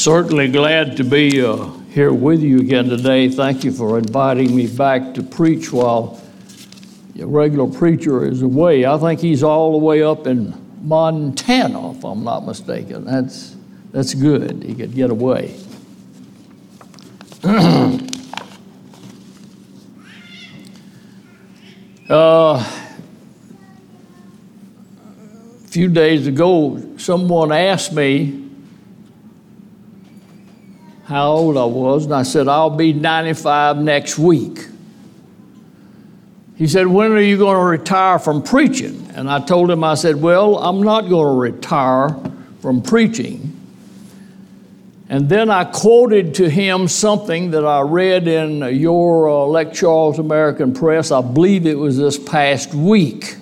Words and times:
Certainly 0.00 0.48
glad 0.48 0.96
to 0.96 1.04
be 1.04 1.44
uh, 1.44 1.68
here 1.90 2.10
with 2.10 2.40
you 2.40 2.60
again 2.60 2.88
today. 2.88 3.28
Thank 3.28 3.64
you 3.64 3.70
for 3.70 3.98
inviting 3.98 4.56
me 4.56 4.66
back 4.66 5.12
to 5.12 5.22
preach 5.22 5.70
while 5.70 6.18
a 7.20 7.26
regular 7.26 7.70
preacher 7.70 8.24
is 8.24 8.40
away. 8.40 8.86
I 8.86 8.96
think 8.96 9.20
he's 9.20 9.42
all 9.42 9.72
the 9.72 9.84
way 9.84 10.02
up 10.02 10.26
in 10.26 10.54
Montana, 10.80 11.90
if 11.90 12.02
I'm 12.02 12.24
not 12.24 12.46
mistaken. 12.46 13.04
That's, 13.04 13.54
that's 13.92 14.14
good. 14.14 14.62
He 14.62 14.74
could 14.74 14.94
get 14.94 15.10
away. 15.10 15.54
uh, 22.08 22.64
a 25.62 25.68
few 25.68 25.90
days 25.90 26.26
ago, 26.26 26.96
someone 26.96 27.52
asked 27.52 27.92
me 27.92 28.49
how 31.10 31.32
old 31.32 31.56
I 31.56 31.64
was, 31.64 32.04
and 32.04 32.14
I 32.14 32.22
said, 32.22 32.46
I'll 32.46 32.70
be 32.70 32.92
95 32.92 33.78
next 33.78 34.16
week. 34.16 34.64
He 36.54 36.68
said, 36.68 36.86
When 36.86 37.10
are 37.10 37.20
you 37.20 37.36
going 37.36 37.56
to 37.56 37.64
retire 37.64 38.20
from 38.20 38.44
preaching? 38.44 39.10
And 39.16 39.28
I 39.28 39.44
told 39.44 39.72
him, 39.72 39.82
I 39.82 39.96
said, 39.96 40.22
Well, 40.22 40.56
I'm 40.58 40.84
not 40.84 41.08
going 41.08 41.34
to 41.34 41.56
retire 41.56 42.16
from 42.60 42.80
preaching. 42.80 43.56
And 45.08 45.28
then 45.28 45.50
I 45.50 45.64
quoted 45.64 46.36
to 46.36 46.48
him 46.48 46.86
something 46.86 47.50
that 47.50 47.66
I 47.66 47.80
read 47.80 48.28
in 48.28 48.60
your 48.78 49.28
uh, 49.28 49.46
Lake 49.46 49.72
Charles 49.72 50.20
American 50.20 50.72
Press. 50.72 51.10
I 51.10 51.22
believe 51.22 51.66
it 51.66 51.76
was 51.76 51.98
this 51.98 52.20
past 52.20 52.72
week. 52.72 53.34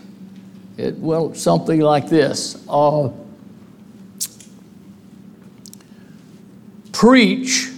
It 0.79 0.97
went 0.97 1.37
something 1.37 1.81
like 1.81 2.09
this 2.09 2.65
uh, 2.67 3.11
Preach, 6.99 7.71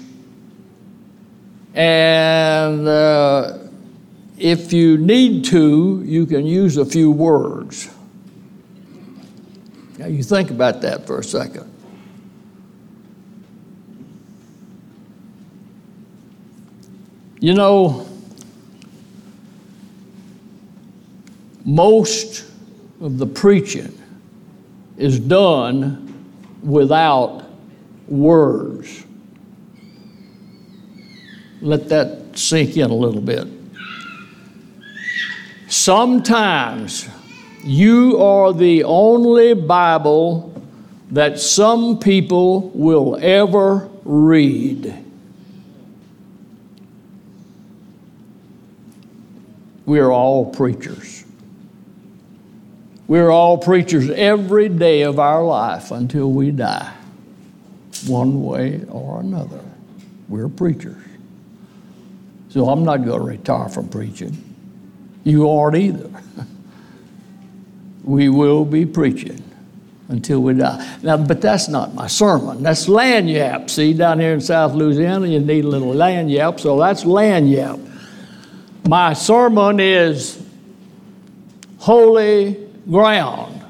and 1.75 2.89
uh, 2.89 3.59
if 4.39 4.73
you 4.73 4.97
need 4.97 5.45
to, 5.45 6.03
you 6.07 6.25
can 6.25 6.47
use 6.47 6.79
a 6.79 6.87
few 6.87 7.11
words. 7.11 7.91
Now, 9.99 10.07
you 10.07 10.23
think 10.23 10.51
about 10.51 10.81
that 10.81 11.07
for 11.07 11.19
a 11.19 11.23
second. 11.23 11.71
You 17.41 17.53
know, 17.53 18.09
most 21.67 22.47
of 23.03 23.19
the 23.19 23.27
preaching 23.27 23.93
is 24.97 25.21
done 25.21 26.07
without 26.63 27.45
words. 28.09 29.05
Let 31.61 31.89
that 31.91 32.39
sink 32.39 32.77
in 32.77 32.91
a 32.91 32.95
little 32.95 33.21
bit. 33.21 33.47
Sometimes 35.69 37.09
you 37.63 38.21
are 38.21 38.53
the 38.53 38.85
only 38.85 39.55
Bible 39.55 40.47
that 41.11 41.39
some 41.39 41.99
people 41.99 42.71
will 42.71 43.19
ever 43.21 43.89
read. 44.05 45.05
We 49.87 49.99
are 49.99 50.13
all 50.13 50.47
preachers. 50.47 51.25
We're 53.09 53.31
all 53.31 53.59
preachers 53.59 54.09
every 54.09 54.69
day 54.69 55.03
of 55.03 55.19
our 55.19 55.43
life 55.43 55.91
until 55.91 56.31
we 56.31 56.53
die, 56.53 56.93
one 58.07 58.45
way 58.45 58.85
or 58.89 59.19
another. 59.19 59.61
We're 60.29 60.49
preachers. 60.49 61.10
So 62.51 62.69
I'm 62.69 62.85
not 62.85 63.05
going 63.05 63.21
to 63.21 63.27
retire 63.27 63.69
from 63.69 63.89
preaching. 63.89 64.37
You 65.23 65.49
aren't 65.49 65.77
either. 65.77 66.11
we 68.05 68.29
will 68.29 68.65
be 68.65 68.85
preaching 68.85 69.43
until 70.09 70.41
we 70.41 70.55
die. 70.55 70.99
Now, 71.03 71.17
but 71.17 71.41
that's 71.41 71.69
not 71.69 71.95
my 71.95 72.09
sermon. 72.09 72.65
That's 72.65 72.87
lagniappe. 72.87 73.71
See, 73.71 73.93
down 73.93 74.19
here 74.19 74.33
in 74.35 74.41
South 74.41 74.75
Louisiana, 74.75 75.29
you 75.29 75.39
need 75.39 75.65
a 75.65 75.69
little 75.69 75.95
lagniappe, 75.95 76.59
so 76.59 76.79
that's 76.79 77.05
lagniappe. 77.05 77.87
My 78.89 79.13
sermon 79.13 79.79
is 79.79 80.45
holy 81.79 82.69
ground. 82.91 83.65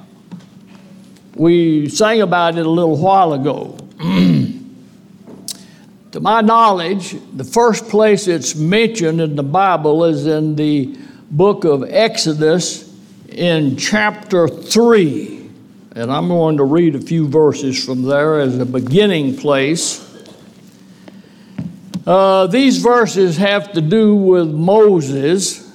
We 1.34 1.90
sang 1.90 2.22
about 2.22 2.56
it 2.56 2.64
a 2.64 2.70
little 2.70 2.96
while 2.96 3.34
ago. 3.34 3.76
to 6.12 6.20
my 6.20 6.40
knowledge, 6.40 7.16
the 7.34 7.44
first 7.44 7.88
place 7.88 8.26
it's 8.26 8.54
mentioned 8.54 9.20
in 9.20 9.36
the 9.36 9.42
Bible 9.42 10.04
is 10.04 10.26
in 10.26 10.56
the 10.56 10.96
book 11.30 11.64
of 11.64 11.84
Exodus 11.88 12.92
in 13.28 13.76
chapter 13.76 14.48
3. 14.48 15.50
And 15.96 16.10
I'm 16.10 16.28
going 16.28 16.56
to 16.56 16.64
read 16.64 16.94
a 16.94 17.00
few 17.00 17.28
verses 17.28 17.84
from 17.84 18.02
there 18.02 18.40
as 18.40 18.58
a 18.58 18.66
beginning 18.66 19.36
place. 19.36 20.06
Uh, 22.06 22.46
these 22.46 22.78
verses 22.78 23.36
have 23.36 23.72
to 23.72 23.80
do 23.80 24.14
with 24.14 24.48
Moses 24.48 25.70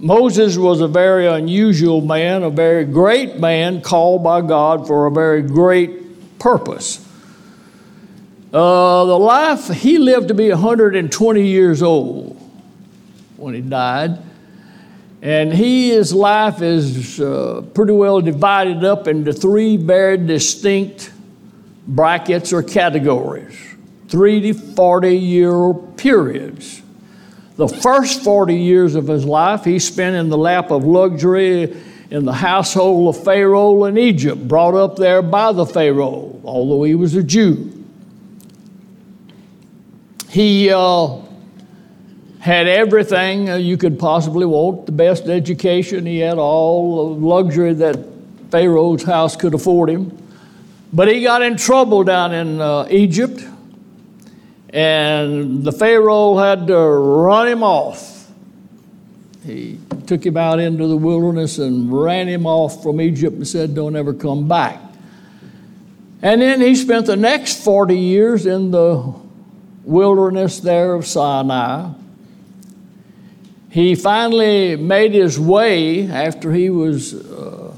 Moses 0.00 0.56
was 0.56 0.80
a 0.80 0.86
very 0.86 1.26
unusual 1.26 2.00
man, 2.00 2.44
a 2.44 2.50
very 2.50 2.84
great 2.84 3.40
man, 3.40 3.80
called 3.80 4.22
by 4.22 4.40
God 4.42 4.86
for 4.86 5.06
a 5.06 5.10
very 5.10 5.42
great 5.42 6.38
purpose. 6.38 7.04
Uh, 8.52 9.04
the 9.04 9.18
life, 9.18 9.68
he 9.68 9.98
lived 9.98 10.28
to 10.28 10.34
be 10.34 10.48
120 10.48 11.46
years 11.46 11.82
old 11.82 12.40
when 13.36 13.54
he 13.54 13.60
died. 13.60 14.18
And 15.20 15.52
he, 15.52 15.90
his 15.90 16.14
life 16.14 16.62
is 16.62 17.20
uh, 17.20 17.62
pretty 17.74 17.92
well 17.92 18.20
divided 18.20 18.84
up 18.84 19.06
into 19.06 19.34
three 19.34 19.76
very 19.76 20.16
distinct 20.16 21.12
brackets 21.86 22.52
or 22.52 22.62
categories, 22.62 23.58
three 24.08 24.40
to 24.40 24.54
40 24.54 25.16
year 25.16 25.74
periods. 25.74 26.80
The 27.56 27.68
first 27.68 28.22
40 28.22 28.54
years 28.54 28.94
of 28.94 29.08
his 29.08 29.24
life 29.24 29.64
he 29.64 29.78
spent 29.78 30.16
in 30.16 30.30
the 30.30 30.38
lap 30.38 30.70
of 30.70 30.84
luxury 30.84 31.76
in 32.10 32.24
the 32.24 32.32
household 32.32 33.14
of 33.14 33.22
Pharaoh 33.24 33.84
in 33.84 33.98
Egypt, 33.98 34.46
brought 34.48 34.74
up 34.74 34.96
there 34.96 35.20
by 35.20 35.52
the 35.52 35.66
Pharaoh, 35.66 36.40
although 36.44 36.84
he 36.84 36.94
was 36.94 37.14
a 37.14 37.22
Jew. 37.22 37.77
He 40.28 40.70
uh, 40.70 41.18
had 42.40 42.66
everything 42.66 43.48
you 43.60 43.76
could 43.76 43.98
possibly 43.98 44.46
want 44.46 44.86
the 44.86 44.92
best 44.92 45.26
education, 45.26 46.06
he 46.06 46.18
had 46.18 46.38
all 46.38 47.14
the 47.14 47.26
luxury 47.26 47.74
that 47.74 47.98
Pharaoh's 48.50 49.02
house 49.02 49.36
could 49.36 49.54
afford 49.54 49.90
him. 49.90 50.16
But 50.92 51.08
he 51.08 51.22
got 51.22 51.42
in 51.42 51.56
trouble 51.56 52.02
down 52.04 52.32
in 52.32 52.60
uh, 52.60 52.86
Egypt 52.90 53.44
and 54.70 55.64
the 55.64 55.72
Pharaoh 55.72 56.36
had 56.36 56.66
to 56.66 56.76
run 56.76 57.48
him 57.48 57.62
off. 57.62 58.30
He 59.44 59.78
took 60.06 60.24
him 60.24 60.36
out 60.36 60.60
into 60.60 60.86
the 60.86 60.96
wilderness 60.96 61.58
and 61.58 61.90
ran 61.90 62.28
him 62.28 62.46
off 62.46 62.82
from 62.82 63.00
Egypt 63.00 63.36
and 63.36 63.48
said, 63.48 63.74
Don't 63.74 63.96
ever 63.96 64.12
come 64.12 64.46
back. 64.46 64.80
And 66.20 66.42
then 66.42 66.60
he 66.60 66.74
spent 66.74 67.06
the 67.06 67.16
next 67.16 67.64
40 67.64 67.96
years 67.96 68.44
in 68.44 68.70
the 68.70 69.14
wilderness 69.88 70.60
there 70.60 70.92
of 70.92 71.06
Sinai. 71.06 71.90
He 73.70 73.94
finally 73.94 74.76
made 74.76 75.14
his 75.14 75.40
way 75.40 76.06
after 76.10 76.52
he 76.52 76.68
was 76.68 77.14
uh, 77.14 77.72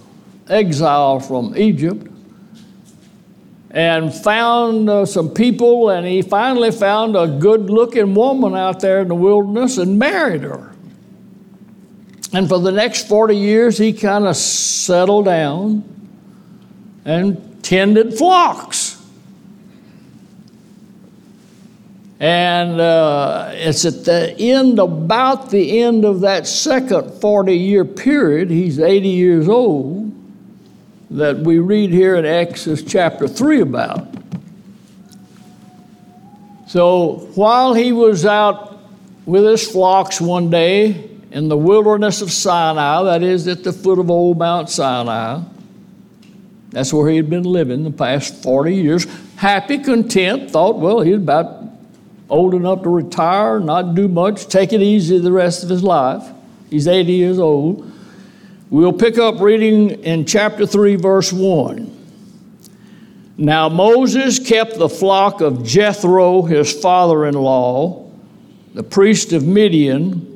exiled 0.48 1.24
from 1.24 1.56
Egypt 1.56 2.08
and 3.70 4.12
found 4.12 4.90
uh, 4.90 5.06
some 5.06 5.30
people, 5.30 5.90
and 5.90 6.04
he 6.04 6.22
finally 6.22 6.72
found 6.72 7.14
a 7.14 7.28
good 7.28 7.70
looking 7.70 8.14
woman 8.14 8.56
out 8.56 8.80
there 8.80 9.00
in 9.00 9.08
the 9.08 9.14
wilderness 9.14 9.78
and 9.78 9.96
married 9.96 10.42
her. 10.42 10.72
And 12.32 12.48
for 12.48 12.58
the 12.58 12.72
next 12.72 13.06
40 13.06 13.36
years, 13.36 13.78
he 13.78 13.92
kind 13.92 14.26
of 14.26 14.36
settled 14.36 15.26
down 15.26 15.84
and 17.04 17.62
tended 17.62 18.18
flocks. 18.18 18.89
And 22.20 22.78
uh, 22.78 23.48
it's 23.54 23.86
at 23.86 24.04
the 24.04 24.38
end, 24.38 24.78
about 24.78 25.48
the 25.48 25.80
end 25.80 26.04
of 26.04 26.20
that 26.20 26.46
second 26.46 27.18
40 27.18 27.56
year 27.56 27.86
period, 27.86 28.50
he's 28.50 28.78
80 28.78 29.08
years 29.08 29.48
old 29.48 30.14
that 31.10 31.38
we 31.38 31.58
read 31.58 31.90
here 31.90 32.16
in 32.16 32.26
Exodus 32.26 32.82
chapter 32.84 33.26
3 33.26 33.62
about. 33.62 34.06
So 36.68 37.30
while 37.34 37.72
he 37.72 37.92
was 37.92 38.26
out 38.26 38.78
with 39.24 39.44
his 39.44 39.66
flocks 39.66 40.20
one 40.20 40.50
day 40.50 41.10
in 41.30 41.48
the 41.48 41.56
wilderness 41.56 42.20
of 42.20 42.30
Sinai, 42.30 43.02
that 43.04 43.22
is 43.22 43.48
at 43.48 43.64
the 43.64 43.72
foot 43.72 43.98
of 43.98 44.10
old 44.10 44.38
Mount 44.38 44.68
Sinai, 44.68 45.42
That's 46.68 46.92
where 46.92 47.10
he 47.10 47.16
had 47.16 47.30
been 47.30 47.44
living 47.44 47.82
the 47.82 47.90
past 47.90 48.42
40 48.42 48.74
years. 48.74 49.06
Happy, 49.36 49.78
content, 49.78 50.50
thought, 50.50 50.78
well, 50.78 51.00
he's 51.00 51.16
about 51.16 51.59
old 52.30 52.54
enough 52.54 52.82
to 52.82 52.88
retire, 52.88 53.60
not 53.60 53.94
do 53.94 54.08
much, 54.08 54.46
take 54.46 54.72
it 54.72 54.80
easy 54.80 55.18
the 55.18 55.32
rest 55.32 55.62
of 55.62 55.68
his 55.68 55.82
life. 55.82 56.26
He's 56.70 56.86
80 56.86 57.12
years 57.12 57.38
old. 57.38 57.90
We'll 58.70 58.92
pick 58.92 59.18
up 59.18 59.40
reading 59.40 59.90
in 60.04 60.24
chapter 60.24 60.64
3, 60.64 60.96
verse 60.96 61.32
1. 61.32 61.98
Now 63.36 63.68
Moses 63.68 64.38
kept 64.38 64.78
the 64.78 64.88
flock 64.88 65.40
of 65.40 65.64
Jethro, 65.64 66.42
his 66.42 66.72
father 66.72 67.26
in 67.26 67.34
law, 67.34 68.08
the 68.74 68.82
priest 68.82 69.32
of 69.32 69.44
Midian, 69.44 70.26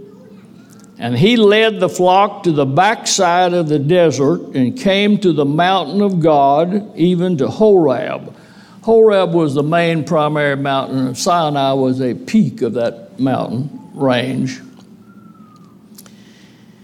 and 0.99 1.17
he 1.17 1.37
led 1.37 1.81
the 1.81 1.88
flock 1.88 2.44
to 2.44 2.52
the 2.52 2.64
backside 2.64 3.52
of 3.52 3.69
the 3.69 3.79
desert 3.79 4.41
and 4.55 4.79
came 4.79 5.19
to 5.19 5.32
the 5.32 5.44
mountain 5.44 6.00
of 6.00 6.20
God, 6.20 6.96
even 6.96 7.37
to 7.38 7.49
Horeb. 7.49 8.35
Horeb 8.84 9.32
was 9.32 9.54
the 9.54 9.62
main 9.62 10.04
primary 10.04 10.56
mountain, 10.56 11.06
and 11.06 11.16
Sinai 11.16 11.72
was 11.72 12.02
a 12.02 12.14
peak 12.14 12.60
of 12.60 12.75
that 12.75 13.19
mountain 13.19 13.90
range. 13.94 14.60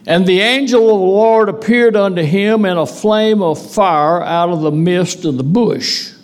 And 0.06 0.24
the 0.24 0.40
angel 0.40 0.80
of 0.84 0.98
the 0.98 1.06
Lord 1.06 1.50
appeared 1.50 1.96
unto 1.96 2.22
him 2.22 2.64
in 2.64 2.78
a 2.78 2.86
flame 2.86 3.42
of 3.42 3.72
fire 3.74 4.22
out 4.22 4.48
of 4.48 4.62
the 4.62 4.70
midst 4.70 5.26
of 5.26 5.36
the 5.36 5.44
bush. 5.44 6.14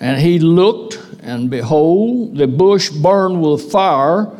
And 0.00 0.18
he 0.18 0.38
looked, 0.38 0.98
and 1.20 1.50
behold, 1.50 2.38
the 2.38 2.46
bush 2.46 2.88
burned 2.88 3.42
with 3.42 3.70
fire, 3.70 4.30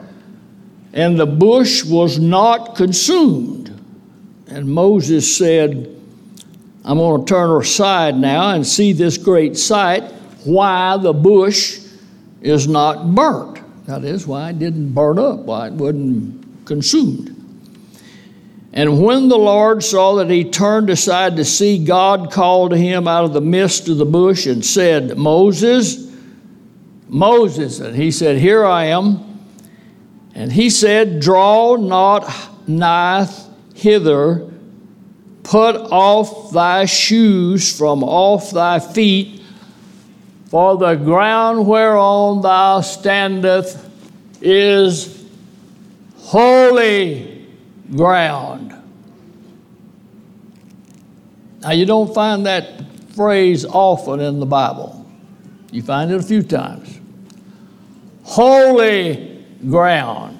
and 0.95 1.21
the 1.21 1.27
bush 1.27 1.85
was 1.85 2.19
not 2.19 2.75
consumed. 2.75 3.69
And 4.47 4.67
Moses 4.67 5.37
said, 5.37 5.95
I'm 6.87 6.97
going 6.97 7.27
to 7.27 7.29
turn 7.29 7.61
aside 7.61 8.17
now 8.17 8.55
and 8.55 8.67
see 8.67 8.95
this 8.95 9.19
great 9.19 9.59
sight, 9.59 10.11
why 10.45 10.97
the 10.97 11.13
bush 11.13 11.81
is 12.41 12.69
not 12.69 13.15
burnt. 13.15 13.61
That 13.87 14.05
is, 14.05 14.27
why 14.27 14.51
it 14.51 14.59
didn't 14.59 14.93
burn 14.93 15.19
up, 15.19 15.41
why 15.41 15.69
it 15.69 15.73
wasn't 15.75 16.67
consumed. 16.67 17.39
And 18.73 19.03
when 19.03 19.29
the 19.29 19.37
Lord 19.37 19.85
saw 19.85 20.15
that 20.17 20.31
he 20.31 20.45
turned 20.45 20.89
aside 20.89 21.37
to 21.37 21.45
see, 21.45 21.85
God 21.85 22.31
called 22.31 22.71
to 22.71 22.77
him 22.77 23.07
out 23.07 23.25
of 23.25 23.35
the 23.35 23.41
midst 23.41 23.89
of 23.89 23.99
the 23.99 24.07
bush 24.07 24.47
and 24.47 24.65
said, 24.65 25.19
Moses, 25.19 26.11
Moses. 27.09 27.81
And 27.81 27.95
he 27.95 28.11
said, 28.11 28.39
Here 28.39 28.65
I 28.65 28.87
am. 28.87 29.41
And 30.35 30.51
he 30.51 30.71
said, 30.71 31.21
Draw 31.21 31.77
not 31.77 32.33
nigh 32.67 33.29
hither, 33.75 34.51
put 35.43 35.77
off 35.77 36.53
thy 36.53 36.87
shoes 36.87 37.77
from 37.77 38.03
off 38.03 38.53
thy 38.53 38.79
feet, 38.79 39.42
for 40.53 40.77
the 40.77 40.97
ground 40.97 41.67
whereon 41.67 42.43
thou 42.43 42.83
standest 42.83 43.79
is 44.43 45.25
holy 46.19 47.49
ground. 47.97 48.75
Now, 51.63 51.71
you 51.71 51.87
don't 51.87 52.15
find 52.15 52.45
that 52.45 52.85
phrase 53.15 53.65
often 53.65 54.21
in 54.21 54.41
the 54.41 54.45
Bible, 54.45 55.11
you 55.71 55.81
find 55.81 56.13
it 56.13 56.21
a 56.21 56.23
few 56.23 56.43
times. 56.43 57.01
Holy 58.23 59.43
ground. 59.71 60.39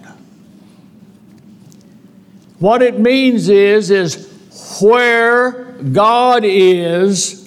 What 2.59 2.83
it 2.83 3.01
means 3.01 3.49
is, 3.49 3.91
is 3.91 4.31
where 4.79 5.73
God 5.91 6.43
is, 6.45 7.42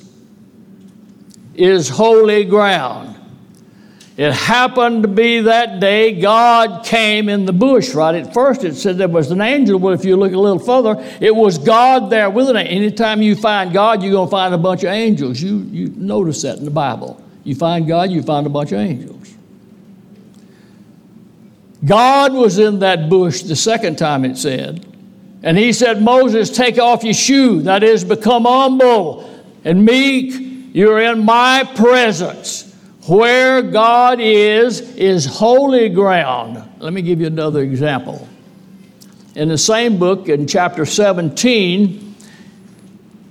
is 1.58 1.90
holy 1.90 2.46
ground. 2.46 3.16
It 4.18 4.32
happened 4.32 5.04
to 5.04 5.10
be 5.10 5.42
that 5.42 5.82
day 5.82 6.22
God 6.22 6.86
came 6.86 7.28
in 7.28 7.46
the 7.46 7.52
bush, 7.52 7.94
right? 7.94 8.16
At 8.16 8.34
first 8.34 8.64
it 8.64 8.76
said 8.76 8.98
there 8.98 9.10
was 9.10 9.30
an 9.30 9.42
angel, 9.42 9.78
but 9.78 9.90
if 9.90 10.06
you 10.06 10.16
look 10.16 10.32
a 10.32 10.40
little 10.40 10.60
further, 10.60 11.04
it 11.20 11.36
was 11.36 11.58
God 11.58 12.10
there 12.10 12.30
with 12.30 12.50
it. 12.50 12.56
Anytime 12.56 13.22
you 13.22 13.36
find 13.36 13.74
God, 13.74 14.02
you're 14.02 14.14
going 14.14 14.28
to 14.28 14.32
find 14.32 14.54
a 14.54 14.58
bunch 14.58 14.84
of 14.84 14.90
angels. 14.90 15.42
You, 15.42 15.58
you 15.70 15.94
notice 15.98 16.44
that 16.44 16.60
in 16.60 16.64
the 16.66 16.72
Bible. 16.72 17.22
You 17.44 17.56
find 17.56 17.86
God, 17.86 18.10
you 18.10 18.24
find 18.24 18.48
a 18.48 18.50
bunch 18.50 18.72
of 18.72 18.80
angels. 18.80 19.36
God 21.84 22.34
was 22.34 22.58
in 22.58 22.80
that 22.80 23.10
bush 23.10 23.44
the 23.44 23.56
second 23.56 23.98
time 23.98 24.24
it 24.24 24.38
said, 24.38 24.86
and 25.44 25.58
he 25.58 25.74
said, 25.74 26.02
Moses, 26.02 26.50
take 26.50 26.80
off 26.80 27.04
your 27.04 27.14
shoe. 27.14 27.62
That 27.64 27.84
is, 27.84 28.04
become 28.04 28.46
humble 28.46 29.30
and 29.64 29.86
meek. 29.86 30.55
You're 30.76 31.00
in 31.00 31.24
my 31.24 31.64
presence. 31.76 32.76
Where 33.08 33.62
God 33.62 34.20
is, 34.20 34.82
is 34.98 35.26
holy 35.26 35.88
ground. 35.88 36.62
Let 36.80 36.92
me 36.92 37.02
give 37.02 37.22
you 37.22 37.28
another 37.28 37.62
example. 37.62 38.28
In 39.36 39.48
the 39.48 39.58
same 39.58 39.98
book, 39.98 40.28
in 40.28 40.48
chapter 40.48 40.86
17, 40.86 42.18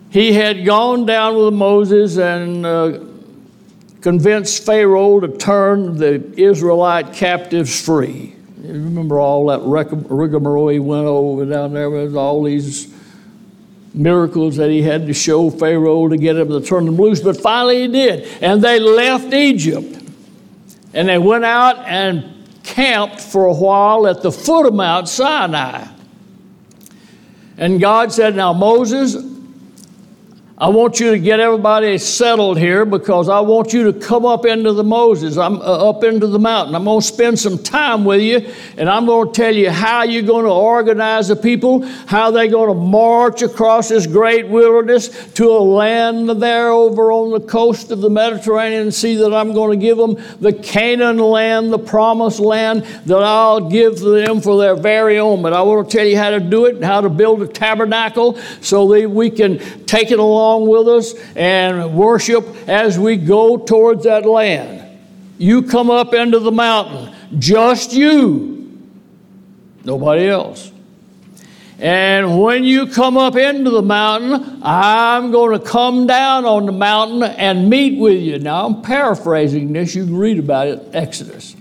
he 0.09 0.33
had 0.33 0.65
gone 0.65 1.05
down 1.05 1.37
with 1.37 1.53
Moses 1.53 2.17
and 2.17 2.65
uh, 2.65 3.01
convinced 4.01 4.65
Pharaoh 4.65 5.21
to 5.21 5.29
turn 5.29 5.99
the 5.99 6.25
Israelite 6.41 7.13
captives 7.13 7.79
free. 7.79 8.35
You 8.63 8.73
remember 8.73 9.21
all 9.21 9.49
that 9.49 9.61
rigmarole 9.61 10.69
he 10.69 10.79
went 10.79 11.05
over 11.05 11.45
down 11.45 11.75
there 11.75 11.91
with 11.91 12.17
all 12.17 12.43
these 12.43 12.95
miracles 13.95 14.57
that 14.57 14.71
he 14.71 14.83
had 14.83 15.07
to 15.07 15.15
show 15.15 15.49
Pharaoh 15.51 16.09
to 16.09 16.17
get 16.17 16.37
him 16.37 16.49
to 16.49 16.61
turn 16.61 16.85
them 16.85 16.97
loose, 16.97 17.21
but 17.21 17.41
finally 17.41 17.83
he 17.83 17.89
did. 17.89 18.27
And 18.43 18.63
they 18.63 18.81
left 18.81 19.33
Egypt. 19.33 20.03
And 20.93 21.09
they 21.09 21.19
went 21.19 21.45
out 21.45 21.79
and 21.87 22.47
camped 22.63 23.21
for 23.21 23.47
a 23.47 23.55
while 23.55 24.07
at 24.07 24.23
the 24.23 24.33
foot 24.33 24.67
of 24.67 24.75
Mount 24.75 25.09
Sinai. 25.09 25.87
And 27.57 27.81
God 27.81 28.13
said, 28.13 28.35
Now, 28.35 28.53
Moses, 28.53 29.15
I 30.57 30.69
want 30.69 31.01
you 31.01 31.11
to 31.11 31.19
get 31.19 31.41
everybody 31.41 31.99
settled 31.99 32.59
here 32.59 32.85
because 32.85 33.29
I 33.29 33.41
want 33.41 33.73
you 33.73 33.91
to 33.91 33.99
come 33.99 34.25
up 34.25 34.47
into 34.47 34.73
the 34.73 34.85
Moses, 34.85 35.37
I'm 35.37 35.57
uh, 35.57 35.91
up 35.91 36.05
into 36.05 36.29
the 36.29 36.39
mountain. 36.39 36.77
I'm 36.77 36.85
going 36.85 37.01
to 37.01 37.07
spend 37.07 37.41
some 37.41 37.59
time 37.59 38.05
with 38.05 38.21
you, 38.21 38.53
and 38.77 38.89
I'm 38.89 39.05
going 39.05 39.33
to 39.33 39.35
tell 39.35 39.53
you 39.53 39.71
how 39.71 40.05
you're 40.05 40.23
going 40.23 40.45
to 40.45 40.53
organize 40.53 41.27
the 41.27 41.35
people, 41.35 41.83
how 42.07 42.31
they're 42.31 42.47
going 42.47 42.69
to 42.69 42.81
march 42.81 43.43
across 43.43 43.89
this 43.89 44.07
great 44.07 44.47
wilderness 44.47 45.33
to 45.33 45.51
a 45.51 45.59
land 45.59 46.31
there 46.41 46.69
over 46.69 47.11
on 47.11 47.33
the 47.33 47.41
coast 47.41 47.91
of 47.91 48.01
the 48.01 48.11
Mediterranean 48.11 48.93
Sea 48.93 49.17
that 49.17 49.35
I'm 49.35 49.55
going 49.55 49.77
to 49.77 49.85
give 49.85 49.99
them, 49.99 50.23
the 50.41 50.53
Canaan 50.53 51.19
land, 51.19 51.73
the 51.73 51.81
promised 51.81 52.39
land 52.39 52.85
that 53.07 53.23
I'll 53.25 53.69
give 53.69 53.97
to 53.97 54.25
them 54.25 54.41
for 54.41 54.57
their 54.61 54.77
very 54.77 55.19
own. 55.19 55.43
But 55.43 55.53
I 55.53 55.63
want 55.63 55.91
to 55.91 55.97
tell 55.97 56.07
you 56.07 56.17
how 56.17 56.31
to 56.31 56.39
do 56.39 56.67
it 56.67 56.77
and 56.77 56.85
how 56.85 57.01
to 57.01 57.11
build 57.11 57.43
a 57.43 57.49
tabernacle 57.49 58.39
so 58.61 58.87
that 58.93 59.11
we 59.11 59.31
can 59.31 59.59
take 59.87 60.13
it 60.13 60.21
along 60.21 60.44
along 60.45 60.69
with 60.69 60.89
us 60.89 61.15
and 61.37 61.95
worship 61.95 62.47
as 62.69 62.99
we 62.99 63.17
go 63.17 63.57
towards 63.57 64.05
that 64.05 64.27
land. 64.27 64.83
You 65.39 65.63
come 65.63 65.91
up 65.91 66.15
into 66.15 66.39
the 66.39 66.53
mountain, 66.53 67.15
just 67.39 67.93
you, 67.93 68.79
nobody 69.85 70.29
else. 70.29 70.71
And 71.79 72.41
when 72.41 72.63
you 72.63 72.87
come 72.87 73.17
up 73.17 73.35
into 73.35 73.71
the 73.71 73.83
mountain, 73.83 74.61
I'm 74.63 75.33
going 75.33 75.59
to 75.59 75.65
come 75.65 76.07
down 76.07 76.45
on 76.45 76.67
the 76.67 76.73
mountain 76.73 77.25
and 77.25 77.69
meet 77.69 77.99
with 77.99 78.23
you. 78.23 78.39
Now, 78.39 78.67
I'm 78.67 78.83
paraphrasing 78.83 79.73
this. 79.73 79.95
You 79.95 80.05
can 80.05 80.17
read 80.17 80.39
about 80.39 80.69
it, 80.69 80.89
Exodus. 80.93 81.57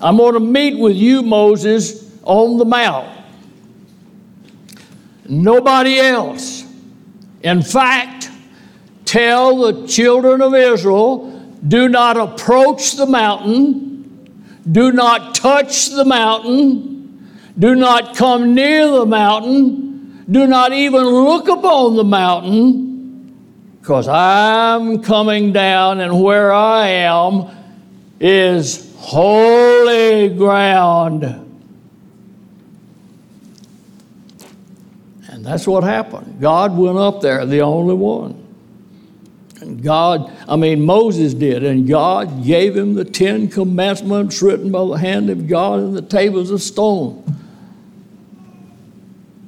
I'm 0.00 0.18
going 0.18 0.34
to 0.34 0.40
meet 0.40 0.78
with 0.78 0.96
you, 0.96 1.22
Moses, 1.22 2.14
on 2.24 2.58
the 2.58 2.66
mount. 2.66 3.08
Nobody 5.26 5.98
else. 5.98 6.69
In 7.42 7.62
fact, 7.62 8.30
tell 9.04 9.56
the 9.58 9.86
children 9.86 10.42
of 10.42 10.54
Israel 10.54 11.30
do 11.66 11.88
not 11.88 12.16
approach 12.16 12.92
the 12.92 13.06
mountain, 13.06 14.60
do 14.70 14.92
not 14.92 15.34
touch 15.34 15.88
the 15.90 16.04
mountain, 16.04 17.28
do 17.58 17.74
not 17.74 18.14
come 18.16 18.54
near 18.54 18.88
the 18.88 19.06
mountain, 19.06 20.24
do 20.30 20.46
not 20.46 20.72
even 20.72 21.02
look 21.02 21.48
upon 21.48 21.96
the 21.96 22.04
mountain, 22.04 23.76
because 23.80 24.06
I'm 24.06 25.02
coming 25.02 25.52
down, 25.52 26.00
and 26.00 26.22
where 26.22 26.52
I 26.52 26.88
am 26.88 27.48
is 28.20 28.94
holy 28.98 30.28
ground. 30.28 31.49
And 35.40 35.46
that's 35.46 35.66
what 35.66 35.84
happened. 35.84 36.38
God 36.38 36.76
went 36.76 36.98
up 36.98 37.22
there, 37.22 37.46
the 37.46 37.62
only 37.62 37.94
one. 37.94 38.46
And 39.62 39.82
God, 39.82 40.30
I 40.46 40.56
mean, 40.56 40.84
Moses 40.84 41.32
did, 41.32 41.64
and 41.64 41.88
God 41.88 42.44
gave 42.44 42.76
him 42.76 42.92
the 42.92 43.06
Ten 43.06 43.48
Commandments 43.48 44.42
written 44.42 44.70
by 44.70 44.84
the 44.84 44.98
hand 44.98 45.30
of 45.30 45.48
God 45.48 45.78
in 45.78 45.94
the 45.94 46.02
tables 46.02 46.50
of 46.50 46.60
stone. 46.60 47.24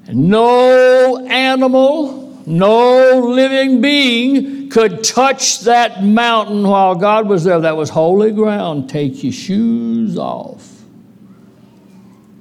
And 0.06 0.30
no 0.30 1.26
animal 1.28 2.22
No 2.46 3.20
living 3.20 3.80
being 3.80 4.68
could 4.68 5.04
touch 5.04 5.60
that 5.60 6.02
mountain 6.02 6.66
while 6.66 6.94
God 6.94 7.28
was 7.28 7.44
there. 7.44 7.60
That 7.60 7.76
was 7.76 7.90
holy 7.90 8.32
ground. 8.32 8.88
Take 8.88 9.22
your 9.22 9.32
shoes 9.32 10.18
off. 10.18 10.68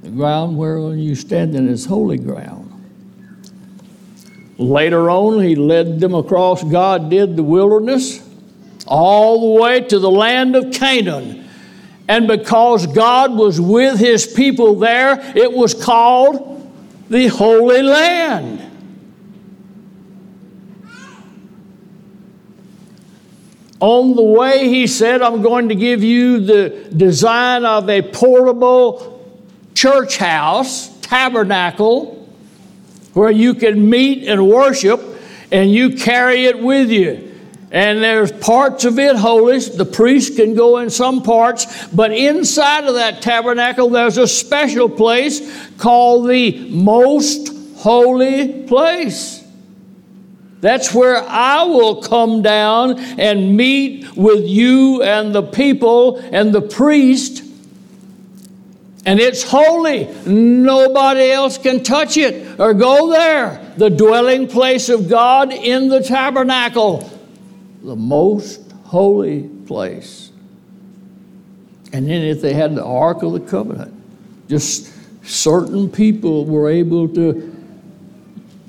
The 0.01 0.09
ground 0.09 0.57
whereon 0.57 0.97
you 0.97 1.13
stand 1.13 1.55
in 1.55 1.67
is 1.67 1.85
holy 1.85 2.17
ground. 2.17 2.70
Later 4.61 5.09
on, 5.09 5.41
he 5.41 5.55
led 5.55 5.99
them 5.99 6.13
across, 6.13 6.63
God 6.63 7.09
did, 7.09 7.35
the 7.35 7.41
wilderness, 7.41 8.23
all 8.85 9.55
the 9.55 9.61
way 9.61 9.81
to 9.81 9.97
the 9.97 10.11
land 10.11 10.55
of 10.55 10.71
Canaan. 10.71 11.49
And 12.07 12.27
because 12.27 12.85
God 12.85 13.35
was 13.35 13.59
with 13.59 13.97
his 13.97 14.27
people 14.27 14.75
there, 14.75 15.19
it 15.35 15.51
was 15.51 15.73
called 15.73 16.71
the 17.09 17.27
Holy 17.27 17.81
Land. 17.81 18.59
On 23.79 24.15
the 24.15 24.21
way, 24.21 24.69
he 24.69 24.85
said, 24.85 25.23
I'm 25.23 25.41
going 25.41 25.69
to 25.69 25.75
give 25.75 26.03
you 26.03 26.39
the 26.39 26.87
design 26.95 27.65
of 27.65 27.89
a 27.89 28.03
portable 28.03 29.25
church 29.73 30.17
house, 30.17 30.95
tabernacle, 30.99 32.20
where 33.13 33.31
you 33.31 33.53
can 33.53 33.89
meet 33.89 34.27
and 34.27 34.47
worship 34.47 35.01
and 35.51 35.71
you 35.71 35.95
carry 35.95 36.45
it 36.45 36.59
with 36.59 36.89
you. 36.89 37.27
And 37.71 38.03
there's 38.03 38.31
parts 38.33 38.83
of 38.83 38.99
it 38.99 39.15
holy. 39.15 39.59
The 39.59 39.85
priest 39.85 40.35
can 40.35 40.55
go 40.55 40.79
in 40.79 40.89
some 40.89 41.23
parts, 41.23 41.87
but 41.87 42.11
inside 42.11 42.83
of 42.83 42.95
that 42.95 43.21
tabernacle, 43.21 43.89
there's 43.89 44.17
a 44.17 44.27
special 44.27 44.89
place 44.89 45.41
called 45.77 46.27
the 46.27 46.69
most 46.69 47.77
holy 47.77 48.63
place. 48.63 49.41
That's 50.59 50.93
where 50.93 51.23
I 51.27 51.63
will 51.63 52.01
come 52.01 52.41
down 52.43 52.99
and 53.19 53.57
meet 53.57 54.15
with 54.15 54.45
you 54.45 55.01
and 55.01 55.33
the 55.33 55.41
people 55.41 56.17
and 56.17 56.53
the 56.53 56.61
priest. 56.61 57.43
And 59.05 59.19
it's 59.19 59.43
holy. 59.43 60.05
Nobody 60.25 61.31
else 61.31 61.57
can 61.57 61.83
touch 61.83 62.17
it 62.17 62.59
or 62.59 62.73
go 62.73 63.09
there. 63.09 63.73
The 63.77 63.89
dwelling 63.89 64.47
place 64.47 64.89
of 64.89 65.09
God 65.09 65.51
in 65.51 65.87
the 65.87 66.03
tabernacle, 66.03 67.09
the 67.81 67.95
most 67.95 68.71
holy 68.83 69.47
place. 69.65 70.31
And 71.93 72.07
then 72.07 72.21
if 72.21 72.41
they 72.41 72.53
had 72.53 72.75
the 72.75 72.85
Ark 72.85 73.23
of 73.23 73.33
the 73.33 73.39
Covenant, 73.39 73.93
just 74.47 74.93
certain 75.23 75.89
people 75.89 76.45
were 76.45 76.69
able 76.69 77.07
to 77.09 77.55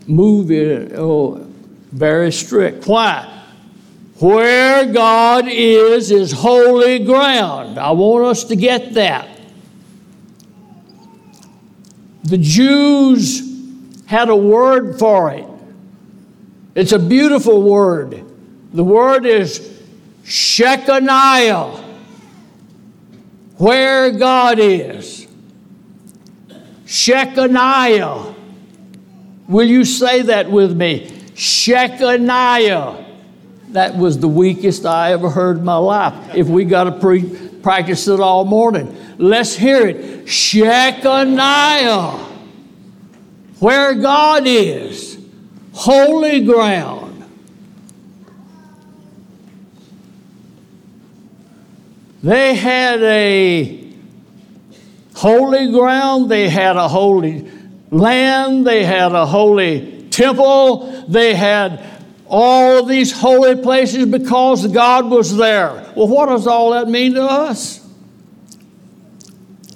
move 0.06 0.50
it. 0.50 0.92
Oh, 0.96 1.46
very 1.92 2.32
strict. 2.32 2.86
Why? 2.86 3.28
Where 4.18 4.90
God 4.92 5.46
is, 5.48 6.10
is 6.10 6.32
holy 6.32 7.00
ground. 7.00 7.78
I 7.78 7.90
want 7.90 8.24
us 8.24 8.44
to 8.44 8.56
get 8.56 8.94
that. 8.94 9.28
The 12.24 12.38
Jews 12.38 13.42
had 14.06 14.28
a 14.28 14.36
word 14.36 14.98
for 14.98 15.32
it. 15.32 15.46
It's 16.74 16.92
a 16.92 16.98
beautiful 16.98 17.62
word. 17.62 18.24
The 18.72 18.84
word 18.84 19.26
is 19.26 19.82
Shekinah, 20.24 21.84
where 23.58 24.10
God 24.12 24.58
is. 24.58 25.26
Shekinah. 26.86 28.34
Will 29.48 29.68
you 29.68 29.84
say 29.84 30.22
that 30.22 30.50
with 30.50 30.76
me? 30.76 31.10
Shekinah. 31.34 33.06
That 33.70 33.96
was 33.96 34.18
the 34.18 34.28
weakest 34.28 34.86
I 34.86 35.12
ever 35.12 35.30
heard 35.30 35.58
in 35.58 35.64
my 35.64 35.76
life. 35.76 36.34
If 36.34 36.46
we 36.46 36.64
got 36.64 36.84
to 36.84 36.92
pre- 36.92 37.50
practice 37.62 38.08
it 38.08 38.20
all 38.20 38.44
morning, 38.44 38.96
let's 39.18 39.54
hear 39.54 39.86
it. 39.86 40.28
Shekinah. 40.28 42.28
Where 43.58 43.94
God 43.94 44.46
is, 44.46 45.18
holy 45.72 46.44
ground. 46.44 47.12
They 52.22 52.54
had 52.54 53.02
a 53.02 53.92
holy 55.14 55.72
ground, 55.72 56.30
they 56.30 56.48
had 56.48 56.76
a 56.76 56.88
holy 56.88 57.50
land, 57.90 58.66
they 58.66 58.84
had 58.84 59.12
a 59.12 59.26
holy 59.26 60.08
temple, 60.08 61.04
they 61.08 61.34
had 61.34 61.91
all 62.34 62.82
these 62.84 63.12
holy 63.12 63.56
places 63.56 64.06
because 64.06 64.66
God 64.68 65.10
was 65.10 65.36
there. 65.36 65.92
Well, 65.94 66.08
what 66.08 66.30
does 66.30 66.46
all 66.46 66.70
that 66.70 66.88
mean 66.88 67.12
to 67.14 67.22
us? 67.22 67.78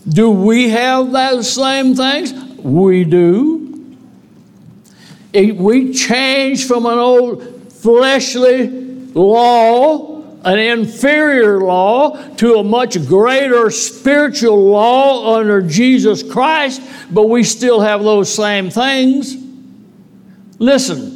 Do 0.08 0.30
we 0.30 0.70
have 0.70 1.12
those 1.12 1.52
same 1.52 1.94
things? 1.94 2.32
We 2.56 3.04
do. 3.04 3.94
We 5.34 5.92
change 5.92 6.66
from 6.66 6.86
an 6.86 6.96
old 6.98 7.72
fleshly 7.74 8.68
law, 8.68 10.22
an 10.42 10.58
inferior 10.58 11.60
law, 11.60 12.16
to 12.36 12.54
a 12.54 12.64
much 12.64 13.06
greater 13.06 13.70
spiritual 13.70 14.70
law 14.70 15.36
under 15.36 15.60
Jesus 15.60 16.22
Christ, 16.22 16.80
but 17.10 17.28
we 17.28 17.44
still 17.44 17.80
have 17.80 18.02
those 18.02 18.32
same 18.32 18.70
things. 18.70 19.36
Listen, 20.58 21.15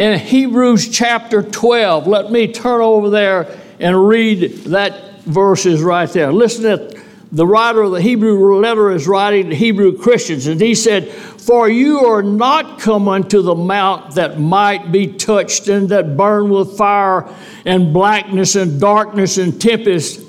in 0.00 0.18
Hebrews 0.18 0.88
chapter 0.88 1.42
12, 1.42 2.06
let 2.06 2.32
me 2.32 2.50
turn 2.50 2.80
over 2.80 3.10
there 3.10 3.54
and 3.78 4.08
read 4.08 4.50
that 4.64 5.20
verses 5.24 5.82
right 5.82 6.08
there. 6.08 6.32
Listen 6.32 6.62
that 6.62 6.98
the 7.30 7.46
writer 7.46 7.82
of 7.82 7.92
the 7.92 8.00
Hebrew 8.00 8.58
letter 8.60 8.92
is 8.92 9.06
writing 9.06 9.50
to 9.50 9.54
Hebrew 9.54 9.98
Christians, 9.98 10.46
and 10.46 10.58
he 10.58 10.74
said, 10.74 11.10
For 11.10 11.68
you 11.68 11.98
are 12.06 12.22
not 12.22 12.80
come 12.80 13.08
unto 13.08 13.42
the 13.42 13.54
mount 13.54 14.14
that 14.14 14.40
might 14.40 14.90
be 14.90 15.06
touched 15.06 15.68
and 15.68 15.90
that 15.90 16.16
burn 16.16 16.48
with 16.48 16.78
fire 16.78 17.28
and 17.66 17.92
blackness 17.92 18.56
and 18.56 18.80
darkness 18.80 19.36
and 19.36 19.60
tempest, 19.60 20.24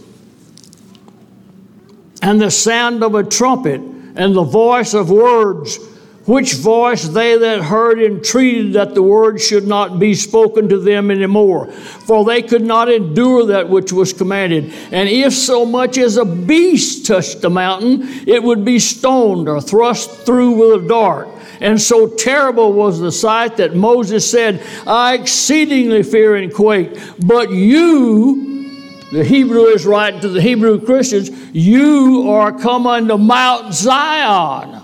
and 2.21 2.41
the 2.41 2.51
sound 2.51 3.05
of 3.05 3.15
a 3.15 3.23
trumpet 3.23 3.79
and 3.79 4.35
the 4.35 4.43
voice 4.43 4.93
of 4.93 5.09
words 5.09 5.79
which 6.25 6.53
voice 6.53 7.07
they 7.07 7.35
that 7.37 7.63
heard 7.63 7.99
entreated 7.99 8.73
that 8.73 8.93
the 8.93 9.01
word 9.01 9.41
should 9.41 9.67
not 9.67 9.99
be 9.99 10.13
spoken 10.13 10.69
to 10.69 10.77
them 10.77 11.09
any 11.09 11.25
more, 11.25 11.71
for 11.71 12.23
they 12.23 12.43
could 12.43 12.61
not 12.61 12.91
endure 12.91 13.47
that 13.47 13.69
which 13.69 13.91
was 13.91 14.13
commanded. 14.13 14.71
And 14.91 15.09
if 15.09 15.33
so 15.33 15.65
much 15.65 15.97
as 15.97 16.17
a 16.17 16.25
beast 16.25 17.07
touched 17.07 17.41
the 17.41 17.49
mountain, 17.49 18.01
it 18.27 18.43
would 18.43 18.63
be 18.63 18.77
stoned 18.77 19.49
or 19.49 19.59
thrust 19.59 20.11
through 20.25 20.51
with 20.51 20.85
a 20.85 20.87
dart. 20.87 21.27
And 21.59 21.81
so 21.81 22.07
terrible 22.07 22.73
was 22.73 22.99
the 22.99 23.11
sight 23.11 23.57
that 23.57 23.75
Moses 23.75 24.29
said, 24.29 24.63
I 24.85 25.15
exceedingly 25.15 26.03
fear 26.03 26.35
and 26.35 26.53
quake. 26.53 26.97
But 27.25 27.51
you, 27.51 28.69
the 29.11 29.23
Hebrew 29.23 29.65
is 29.65 29.85
writing 29.85 30.21
to 30.21 30.29
the 30.29 30.41
Hebrew 30.41 30.83
Christians, 30.83 31.29
you 31.51 32.29
are 32.29 32.51
come 32.51 32.85
unto 32.85 33.17
Mount 33.17 33.73
Zion 33.73 34.80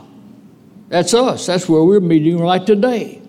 that's 0.90 1.14
us. 1.14 1.46
That's 1.46 1.68
where 1.68 1.84
we're 1.84 2.00
meeting 2.00 2.40
right 2.40 2.66
today. 2.66 3.22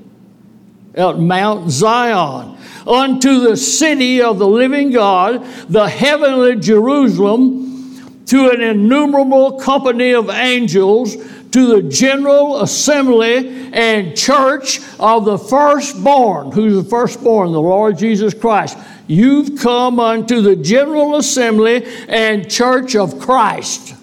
At 0.95 1.19
Mount 1.19 1.71
Zion. 1.71 2.57
Unto 2.87 3.41
the 3.41 3.57
city 3.57 4.23
of 4.23 4.38
the 4.38 4.47
living 4.47 4.93
God, 4.93 5.45
the 5.69 5.88
heavenly 5.88 6.57
Jerusalem, 6.57 8.25
to 8.27 8.50
an 8.50 8.62
innumerable 8.62 9.59
company 9.59 10.12
of 10.15 10.31
angels, 10.31 11.17
to 11.50 11.67
the 11.67 11.83
general 11.88 12.62
assembly 12.62 13.71
and 13.73 14.17
church 14.17 14.81
of 14.99 15.25
the 15.25 15.38
firstborn. 15.38 16.53
Who's 16.53 16.83
the 16.83 16.88
firstborn? 16.88 17.53
The 17.53 17.61
Lord 17.61 17.99
Jesus 17.99 18.35
Christ. 18.35 18.79
You've 19.07 19.59
come 19.59 19.99
unto 19.99 20.41
the 20.43 20.57
general 20.57 21.17
assembly 21.17 21.87
and 22.09 22.50
church 22.50 22.95
of 22.95 23.19
Christ 23.19 23.98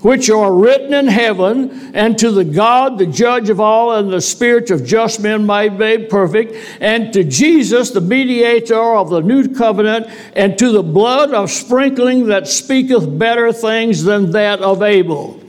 which 0.00 0.30
are 0.30 0.52
written 0.52 0.94
in 0.94 1.08
heaven, 1.08 1.90
and 1.94 2.16
to 2.18 2.30
the 2.30 2.44
God, 2.44 2.98
the 2.98 3.06
judge 3.06 3.50
of 3.50 3.58
all, 3.58 3.96
and 3.96 4.12
the 4.12 4.20
spirits 4.20 4.70
of 4.70 4.84
just 4.84 5.20
men 5.20 5.44
made 5.44 6.08
perfect, 6.08 6.54
and 6.80 7.12
to 7.12 7.24
Jesus, 7.24 7.90
the 7.90 8.00
mediator 8.00 8.94
of 8.94 9.10
the 9.10 9.20
new 9.20 9.52
covenant, 9.54 10.06
and 10.34 10.56
to 10.58 10.70
the 10.70 10.82
blood 10.82 11.34
of 11.34 11.50
sprinkling 11.50 12.26
that 12.26 12.46
speaketh 12.46 13.18
better 13.18 13.52
things 13.52 14.04
than 14.04 14.30
that 14.30 14.60
of 14.60 14.82
Abel. 14.82 15.40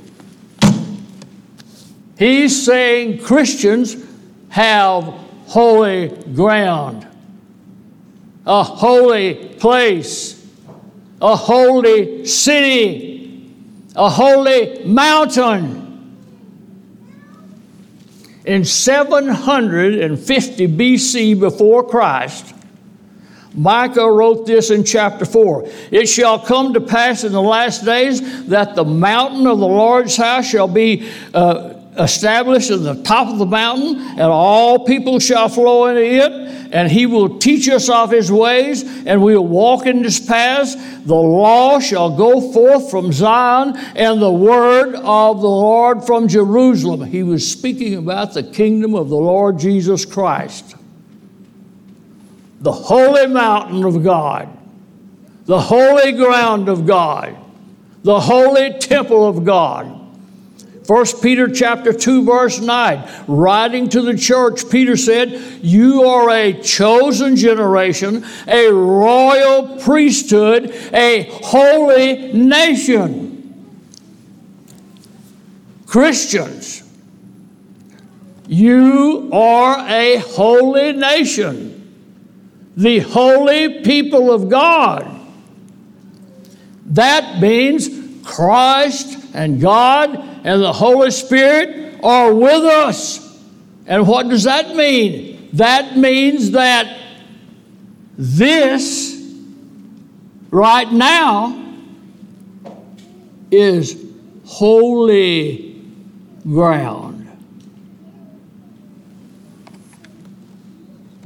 He's 2.18 2.66
saying 2.66 3.20
Christians 3.20 3.96
have 4.50 5.04
holy 5.46 6.10
ground, 6.34 7.08
a 8.46 8.64
holy 8.64 9.56
place, 9.60 10.44
a 11.22 11.36
holy 11.36 12.26
city 12.26 13.19
a 13.96 14.10
holy 14.10 14.84
mountain. 14.86 15.90
in 18.50 18.66
750 18.66 20.68
BC 20.68 21.40
before 21.40 21.88
Christ, 21.88 22.56
Micah 23.54 24.10
wrote 24.10 24.48
this 24.48 24.72
in 24.72 24.84
chapter 24.84 25.26
4 25.26 25.70
It 25.92 26.08
shall 26.08 26.40
come 26.40 26.74
to 26.74 26.82
pass 26.82 27.24
in 27.24 27.32
the 27.32 27.42
last 27.42 27.86
days 27.86 28.48
that 28.48 28.76
the 28.76 28.86
mountain 28.86 29.46
of 29.46 29.60
the 29.60 29.68
Lord's 29.68 30.16
house 30.16 30.48
shall 30.48 30.68
be 30.68 31.08
uh, 31.34 31.79
established 31.98 32.72
at 32.72 32.84
the 32.84 33.02
top 33.04 33.28
of 33.28 33.38
the 33.38 33.46
mountain, 33.46 33.98
and 34.12 34.22
all 34.22 34.86
people 34.86 35.20
shall 35.20 35.50
flow 35.50 35.88
into 35.88 36.02
it, 36.02 36.32
and 36.72 36.92
he 36.92 37.06
will 37.06 37.40
teach 37.40 37.68
us 37.68 37.90
of 37.90 38.12
his 38.12 38.32
ways, 38.32 38.84
and 39.06 39.22
we 39.22 39.36
will 39.36 39.48
walk 39.48 39.86
in 39.86 40.04
his 40.04 40.20
paths. 40.20 40.76
The 41.06 41.16
law 41.16 41.80
shall 41.80 42.16
go 42.16 42.52
forth 42.54 42.92
from 42.92 43.12
Zion, 43.12 43.76
and 43.96 44.22
the 44.22 44.32
word 44.32 44.96
of 44.96 45.42
the 45.42 45.48
Lord 45.48 46.06
from 46.06 46.28
Jerusalem. 46.28 47.04
He 47.04 47.24
was 47.24 47.50
speaking 47.50 47.96
about 47.96 48.34
the 48.34 48.44
kingdom 48.44 48.94
of 48.94 49.10
the 49.10 49.18
Lord 49.18 49.58
Jesus 49.60 50.06
Christ 50.06 50.76
the 52.62 52.72
holy 52.72 53.28
mountain 53.28 53.84
of 53.86 54.04
God, 54.04 54.50
the 55.46 55.60
holy 55.60 56.12
ground 56.12 56.68
of 56.68 56.86
God, 56.86 57.38
the 58.04 58.20
holy 58.20 58.78
temple 58.80 59.28
of 59.28 59.46
God. 59.46 59.96
1 60.90 61.06
Peter 61.22 61.48
chapter 61.48 61.94
2 61.94 62.26
verse 62.26 62.60
9 62.60 63.08
writing 63.28 63.88
to 63.90 64.02
the 64.02 64.18
church 64.18 64.68
Peter 64.70 64.98
said 64.98 65.30
you 65.62 66.04
are 66.04 66.30
a 66.32 66.54
chosen 66.62 67.36
generation 67.36 68.26
a 68.48 68.70
royal 68.72 69.78
priesthood 69.80 70.72
a 70.94 71.30
holy 71.44 72.34
nation 72.34 73.36
Christians 75.86 76.84
you 78.48 79.30
are 79.32 79.88
a 79.88 80.18
holy 80.18 80.94
nation 80.94 81.80
the 82.80 83.00
holy 83.00 83.84
people 83.84 84.32
of 84.32 84.48
God. 84.48 85.06
That 86.86 87.42
means 87.42 87.90
Christ 88.26 89.18
and 89.34 89.60
God 89.60 90.29
and 90.44 90.62
the 90.62 90.74
Holy 90.74 91.12
Spirit 91.12 92.00
are 92.04 92.34
with 92.34 92.64
us. 92.64 93.26
And 93.86 94.08
what 94.08 94.30
does 94.30 94.44
that 94.44 94.76
mean? 94.76 95.50
That 95.54 95.98
means 95.98 96.52
that 96.52 96.98
this 98.18 99.16
right 100.52 100.92
now 100.92 101.56
is 103.52 104.06
holy 104.46 105.82
ground. 106.44 107.26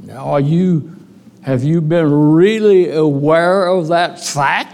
Now, 0.02 0.26
are 0.26 0.40
you 0.40 0.94
have 1.42 1.62
you 1.62 1.82
been 1.82 2.32
really 2.32 2.90
aware 2.90 3.66
of 3.66 3.88
that 3.88 4.18
fact? 4.18 4.73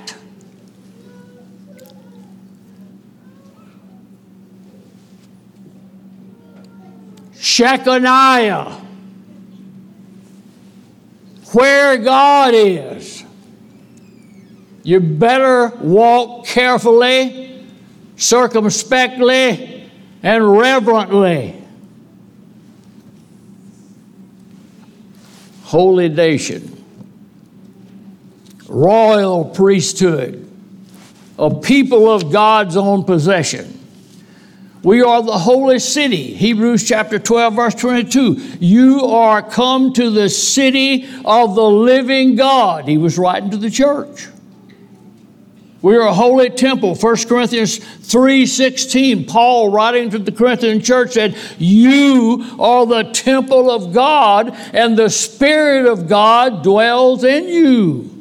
Shekinah, 7.61 8.81
where 11.53 11.99
God 11.99 12.55
is. 12.55 13.23
You 14.83 14.99
better 15.01 15.69
walk 15.77 16.47
carefully, 16.47 17.67
circumspectly, 18.17 19.91
and 20.23 20.57
reverently. 20.59 21.59
holy 25.65 26.09
nation, 26.09 26.85
royal 28.67 29.45
priesthood, 29.45 30.51
a 31.39 31.55
people 31.55 32.11
of 32.11 32.33
God's 32.33 32.77
own 32.77 33.05
possession. 33.05 33.80
We 34.83 35.03
are 35.03 35.23
the 35.23 35.39
holy 35.39 35.79
city. 35.79 36.33
Hebrews 36.33 36.89
chapter 36.89 37.19
12, 37.19 37.55
verse 37.55 37.75
22. 37.75 38.57
You 38.61 39.05
are 39.05 39.43
come 39.43 39.93
to 39.95 40.11
the 40.11 40.31
city 40.31 41.07
of 41.25 41.55
the 41.55 41.69
living 41.69 42.35
God. 42.37 42.89
He 42.89 42.97
was 42.97 43.19
writing 43.19 43.51
to 43.51 43.59
the 43.59 43.71
church. 43.71 44.29
We 45.83 45.97
are 45.97 46.07
a 46.07 46.15
holy 46.15 46.51
temple. 46.51 46.95
1 46.95 47.27
Corinthians 47.27 47.79
3:16. 47.79 49.25
Paul 49.25 49.71
writing 49.71 50.11
to 50.11 50.19
the 50.19 50.33
Corinthian 50.33 50.83
church 50.83 51.13
said, 51.13 51.35
"You 51.59 52.45
are 52.59 52.85
the 52.85 53.05
temple 53.05 53.71
of 53.71 53.93
God, 53.95 54.55
and 54.75 54.97
the 54.97 55.09
spirit 55.09 55.87
of 55.87 56.07
God 56.07 56.63
dwells 56.63 57.25
in 57.25 57.49
you." 57.49 58.20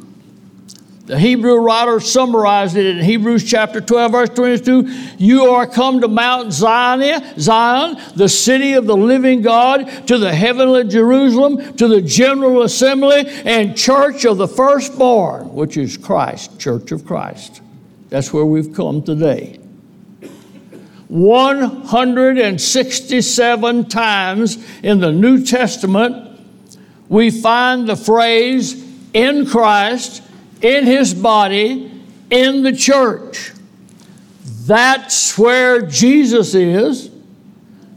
The 1.09 1.17
Hebrew 1.17 1.55
writer 1.55 1.99
summarized 1.99 2.77
it 2.77 2.85
in 2.85 3.03
Hebrews 3.03 3.43
chapter 3.43 3.81
12, 3.81 4.11
verse 4.11 4.29
22. 4.29 4.83
You 5.17 5.45
are 5.45 5.65
come 5.65 6.01
to 6.01 6.07
Mount 6.07 6.53
Zion, 6.53 7.23
Zion, 7.39 7.97
the 8.15 8.29
city 8.29 8.73
of 8.73 8.85
the 8.85 8.95
living 8.95 9.41
God, 9.41 10.05
to 10.05 10.19
the 10.19 10.31
heavenly 10.31 10.83
Jerusalem, 10.83 11.75
to 11.77 11.87
the 11.87 12.03
general 12.03 12.61
assembly 12.61 13.23
and 13.25 13.75
church 13.75 14.23
of 14.23 14.37
the 14.37 14.47
firstborn, 14.47 15.51
which 15.51 15.77
is 15.77 15.97
Christ, 15.97 16.59
church 16.59 16.91
of 16.91 17.07
Christ. 17.07 17.63
That's 18.09 18.31
where 18.31 18.45
we've 18.45 18.71
come 18.71 19.01
today. 19.01 19.59
167 21.07 23.89
times 23.89 24.63
in 24.83 24.99
the 24.99 25.11
New 25.11 25.43
Testament, 25.43 26.39
we 27.07 27.31
find 27.31 27.89
the 27.89 27.95
phrase 27.95 28.87
in 29.15 29.47
Christ 29.47 30.21
in 30.61 30.85
his 30.85 31.13
body 31.13 31.91
in 32.29 32.63
the 32.63 32.73
church. 32.73 33.51
That's 34.65 35.37
where 35.37 35.81
Jesus 35.81 36.53
is. 36.53 37.09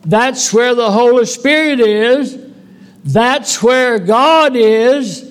That's 0.05 0.53
where 0.53 0.75
the 0.75 0.91
Holy 0.91 1.27
Spirit 1.27 1.81
is. 1.81 2.39
That's 3.05 3.63
where 3.63 3.99
God 3.99 4.57
is. 4.57 5.31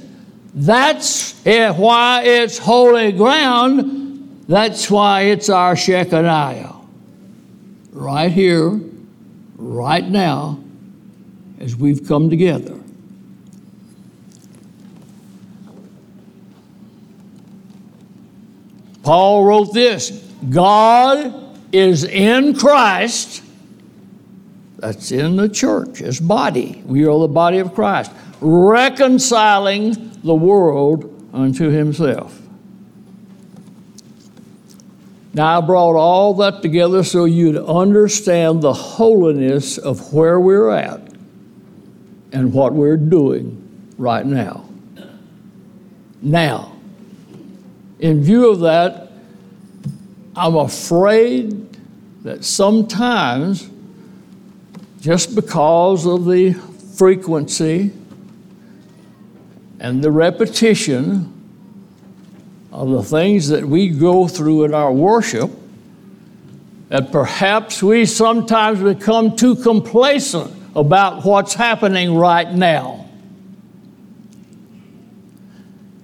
That's 0.54 1.46
eh, 1.46 1.72
why 1.72 2.24
it's 2.24 2.58
holy 2.58 3.12
ground. 3.12 4.44
That's 4.48 4.92
why 4.92 5.22
it's 5.24 5.50
our 5.50 5.76
Shekinah. 5.76 6.76
Right 7.92 8.32
here, 8.32 8.80
right 9.56 10.08
now, 10.08 10.60
as 11.60 11.76
we've 11.76 12.06
come 12.08 12.30
together. 12.30 12.81
Paul 19.04 19.46
wrote 19.46 19.74
this 19.74 20.12
God 20.50 21.58
is 21.72 22.04
in 22.04 22.56
Christ. 22.56 23.44
That's 24.78 25.12
in 25.12 25.36
the 25.36 25.48
church, 25.48 26.00
his 26.00 26.20
body. 26.20 26.82
We 26.86 27.06
are 27.06 27.20
the 27.20 27.28
body 27.28 27.60
of 27.60 27.74
Christ, 27.76 28.12
reconciling 28.42 30.20
the 30.24 30.34
world 30.34 31.30
unto 31.34 31.70
himself. 31.70 32.42
Now, 35.34 35.60
I 35.60 35.62
brought 35.62 35.96
all 35.96 36.34
that 36.36 36.62
together 36.62 37.04
so 37.04 37.26
you'd 37.26 37.58
understand 37.58 38.62
the 38.62 38.74
holiness 38.74 39.78
of 39.78 40.12
where 40.14 40.40
we're 40.40 40.72
at 40.72 41.00
and 42.34 42.52
what 42.52 42.74
we're 42.74 42.98
doing 42.98 43.94
right 43.98 44.26
now. 44.26 44.66
Now, 46.22 46.71
in 48.02 48.24
view 48.24 48.50
of 48.50 48.62
that, 48.62 49.12
I'm 50.36 50.56
afraid 50.56 51.78
that 52.24 52.44
sometimes, 52.44 53.70
just 55.00 55.36
because 55.36 56.06
of 56.06 56.26
the 56.26 56.54
frequency 56.96 57.94
and 59.80 60.04
the 60.04 60.12
repetition 60.12 61.32
of 62.72 62.90
the 62.90 63.04
things 63.04 63.50
that 63.50 63.66
we 63.66 63.90
go 63.90 64.28
through 64.28 64.66
in 64.66 64.74
our 64.74 64.92
worship, 64.92 65.52
that 66.90 67.12
perhaps 67.12 67.84
we 67.84 68.06
sometimes 68.06 68.82
become 68.82 69.36
too 69.36 69.56
complacent 69.56 70.52
about 70.76 71.24
what's 71.24 71.54
happening 71.54 72.16
right 72.16 72.52
now. 72.52 73.01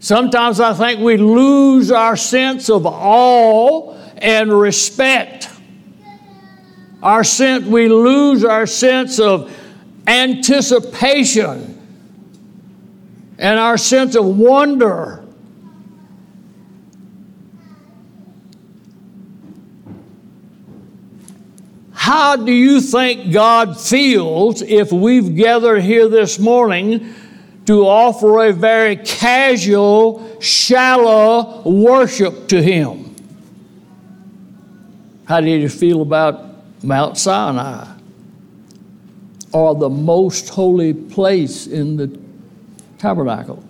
Sometimes 0.08 0.62
I 0.62 0.74
think 0.74 1.02
we 1.02 1.18
lose 1.18 1.92
our 1.92 2.16
sense 2.16 2.70
of 2.70 2.86
awe 2.86 3.94
and 4.16 4.54
respect. 4.54 5.50
Our 7.04 7.26
sense, 7.26 7.66
we 7.66 7.90
lose 7.90 8.46
our 8.46 8.66
sense 8.68 9.20
of 9.20 9.54
anticipation 10.08 11.74
and 13.38 13.60
our 13.60 13.78
sense 13.78 14.16
of 14.16 14.24
wonder. 14.24 15.26
How 21.92 22.38
do 22.38 22.54
you 22.54 22.80
think 22.80 23.34
God 23.34 23.78
feels 23.78 24.62
if 24.62 24.94
we've 24.94 25.36
gathered 25.36 25.82
here 25.82 26.08
this 26.08 26.40
morning 26.40 27.14
to 27.68 27.86
offer 27.86 28.46
a 28.46 28.54
very 28.54 28.96
casual, 28.96 30.40
shallow 30.40 31.62
worship 31.70 32.48
to 32.48 32.62
Him? 32.62 33.14
How 35.26 35.42
did 35.42 35.62
you 35.62 35.70
feel 35.70 36.02
about 36.02 36.84
Mount 36.84 37.18
Sinai? 37.18 37.86
Or 39.52 39.76
the 39.76 39.90
most 39.90 40.50
holy 40.50 40.94
place 40.94 41.68
in 41.68 41.98
the 41.98 42.20
tabernacle? 42.98 43.64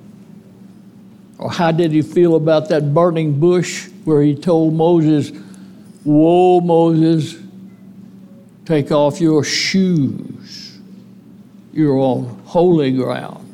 Or 1.39 1.51
how 1.51 1.71
did 1.71 1.91
he 1.91 2.01
feel 2.01 2.35
about 2.35 2.69
that 2.69 2.93
burning 2.93 3.39
bush 3.39 3.87
where 4.05 4.21
he 4.21 4.35
told 4.35 4.73
Moses, 4.73 5.31
Whoa, 6.03 6.61
Moses, 6.61 7.35
take 8.65 8.91
off 8.91 9.21
your 9.21 9.43
shoes. 9.43 10.77
You're 11.73 11.99
on 11.99 12.41
holy 12.45 12.91
ground. 12.91 13.46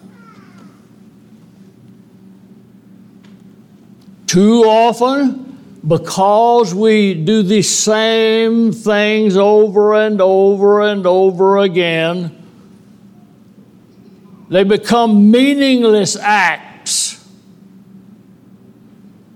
Too 4.33 4.63
often, 4.63 5.79
because 5.87 6.73
we 6.73 7.13
do 7.13 7.43
the 7.43 7.61
same 7.61 8.71
things 8.71 9.37
over 9.37 9.93
and 9.93 10.19
over 10.19 10.81
and 10.81 11.05
over 11.05 11.59
again, 11.59 12.35
they 14.49 14.63
become 14.63 15.29
meaningless 15.29 16.15
acts, 16.15 17.23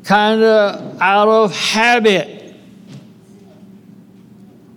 kind 0.03 0.41
of 0.41 0.99
out 0.99 1.27
of 1.27 1.55
habit. 1.55 2.55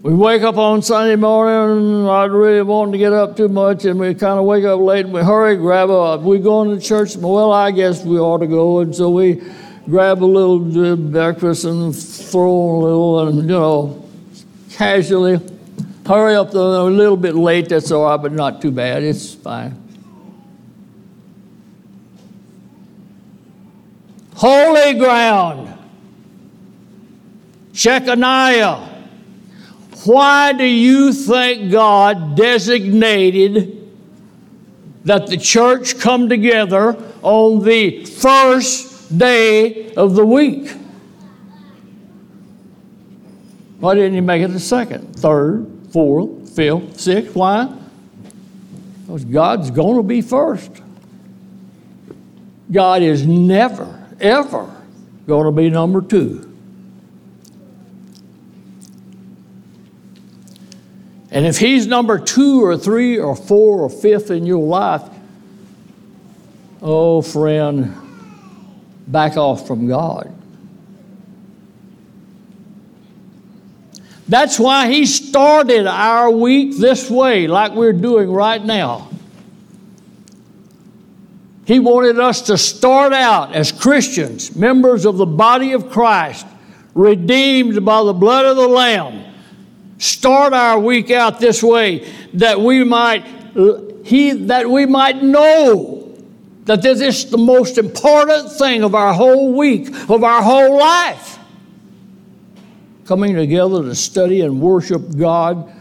We 0.02 0.12
wake 0.12 0.42
up 0.42 0.58
on 0.58 0.82
Sunday 0.82 1.16
morning, 1.16 2.04
not 2.04 2.30
really 2.30 2.60
wanting 2.60 2.92
to 2.92 2.98
get 2.98 3.14
up 3.14 3.38
too 3.38 3.48
much, 3.48 3.86
and 3.86 3.98
we 3.98 4.12
kind 4.12 4.38
of 4.38 4.44
wake 4.44 4.66
up 4.66 4.80
late 4.80 5.06
and 5.06 5.14
we 5.14 5.22
hurry, 5.22 5.56
grab 5.56 5.88
a, 5.88 6.18
we 6.18 6.40
going 6.40 6.78
to 6.78 6.84
church? 6.84 7.16
Well, 7.16 7.52
I 7.52 7.70
guess 7.70 8.04
we 8.04 8.18
ought 8.18 8.40
to 8.40 8.46
go. 8.46 8.80
And 8.80 8.94
so 8.94 9.08
we 9.08 9.40
grab 9.90 10.22
a 10.22 10.24
little 10.24 10.92
uh, 10.92 10.96
breakfast 10.96 11.64
and 11.64 11.94
throw 11.94 12.50
a 12.50 12.78
little, 12.78 13.28
and, 13.28 13.38
you 13.38 13.46
know, 13.46 14.08
casually 14.70 15.40
hurry 16.06 16.34
up 16.34 16.50
though, 16.50 16.86
a 16.86 16.90
little 16.90 17.16
bit 17.16 17.34
late, 17.34 17.68
that's 17.68 17.90
all 17.90 18.04
right, 18.04 18.16
but 18.16 18.32
not 18.32 18.62
too 18.62 18.70
bad. 18.70 19.02
It's 19.02 19.34
fine. 19.34 19.76
Holy 24.34 24.94
ground. 24.94 25.76
Shekinah 27.72 28.90
why 30.04 30.52
do 30.54 30.64
you 30.64 31.12
think 31.12 31.70
God 31.70 32.34
designated 32.34 33.76
that 35.04 35.26
the 35.26 35.36
church 35.36 35.98
come 35.98 36.28
together 36.28 36.96
on 37.22 37.62
the 37.64 38.04
first 38.06 39.18
day 39.18 39.79
of 39.96 40.14
the 40.14 40.24
week? 40.24 40.70
Why 43.80 43.94
didn't 43.94 44.14
he 44.14 44.20
make 44.20 44.42
it 44.42 44.48
the 44.48 44.60
second, 44.60 45.16
third, 45.16 45.66
fourth, 45.90 46.54
fifth, 46.54 47.00
sixth? 47.00 47.34
Why? 47.34 47.74
Because 49.06 49.24
God's 49.24 49.70
going 49.70 49.96
to 49.96 50.02
be 50.02 50.20
first. 50.20 50.70
God 52.70 53.02
is 53.02 53.26
never, 53.26 54.06
ever 54.20 54.70
going 55.26 55.46
to 55.46 55.52
be 55.52 55.70
number 55.70 56.02
two. 56.02 56.46
And 61.32 61.46
if 61.46 61.58
he's 61.58 61.86
number 61.86 62.18
two 62.18 62.64
or 62.64 62.76
three 62.76 63.18
or 63.18 63.36
four 63.36 63.80
or 63.80 63.90
fifth 63.90 64.30
in 64.30 64.46
your 64.46 64.62
life, 64.62 65.02
oh, 66.82 67.22
friend, 67.22 67.94
back 69.10 69.36
off 69.36 69.66
from 69.66 69.86
God. 69.86 70.34
That's 74.28 74.58
why 74.58 74.88
he 74.88 75.06
started 75.06 75.86
our 75.86 76.30
week 76.30 76.76
this 76.76 77.10
way, 77.10 77.48
like 77.48 77.72
we're 77.72 77.92
doing 77.92 78.30
right 78.30 78.64
now. 78.64 79.08
He 81.64 81.80
wanted 81.80 82.18
us 82.18 82.42
to 82.42 82.56
start 82.56 83.12
out 83.12 83.54
as 83.54 83.72
Christians, 83.72 84.54
members 84.54 85.04
of 85.04 85.16
the 85.16 85.26
body 85.26 85.72
of 85.72 85.90
Christ, 85.90 86.46
redeemed 86.94 87.84
by 87.84 88.02
the 88.04 88.12
blood 88.12 88.46
of 88.46 88.56
the 88.56 88.68
Lamb 88.68 89.30
start 90.00 90.54
our 90.54 90.78
week 90.78 91.10
out 91.10 91.40
this 91.40 91.62
way 91.62 92.10
that 92.32 92.58
we 92.58 92.82
might 92.82 93.22
he 94.02 94.32
that 94.32 94.68
we 94.68 94.86
might 94.86 95.22
know 95.22 95.99
that 96.70 96.82
this 96.82 97.00
is 97.00 97.28
the 97.28 97.36
most 97.36 97.78
important 97.78 98.52
thing 98.52 98.84
of 98.84 98.94
our 98.94 99.12
whole 99.12 99.52
week 99.54 99.88
of 100.08 100.22
our 100.22 100.40
whole 100.40 100.78
life. 100.78 101.36
Coming 103.06 103.34
together 103.34 103.82
to 103.82 103.94
study 103.96 104.42
and 104.42 104.60
worship 104.60 105.16
God. 105.16 105.74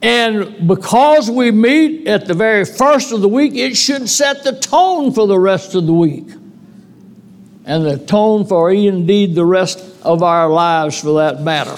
And 0.00 0.66
because 0.66 1.30
we 1.30 1.50
meet 1.50 2.06
at 2.06 2.24
the 2.24 2.32
very 2.32 2.64
first 2.64 3.12
of 3.12 3.20
the 3.20 3.28
week 3.28 3.54
it 3.54 3.76
should 3.76 4.08
set 4.08 4.44
the 4.44 4.58
tone 4.58 5.12
for 5.12 5.26
the 5.26 5.38
rest 5.38 5.74
of 5.74 5.84
the 5.84 5.92
week. 5.92 6.30
And 7.66 7.84
the 7.84 7.98
tone 7.98 8.46
for 8.46 8.72
indeed 8.72 9.34
the 9.34 9.44
rest 9.44 9.84
of 10.00 10.22
our 10.22 10.48
lives 10.48 11.02
for 11.02 11.18
that 11.18 11.42
matter. 11.42 11.76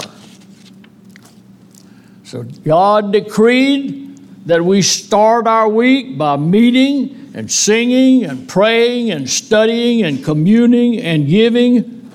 So 2.23 2.45
God 2.45 3.13
decreed 3.13 4.47
that 4.47 4.65
we 4.65 4.83
start 4.83 5.49
our 5.49 5.69
week 5.69 6.17
by 6.17 6.37
meeting 6.37 7.20
and 7.35 7.51
singing 7.51 8.25
and 8.25 8.49
praying 8.49 9.11
and 9.11 9.29
studying 9.29 10.03
and 10.03 10.25
communing 10.25 10.99
and 10.99 11.27
giving. 11.27 12.11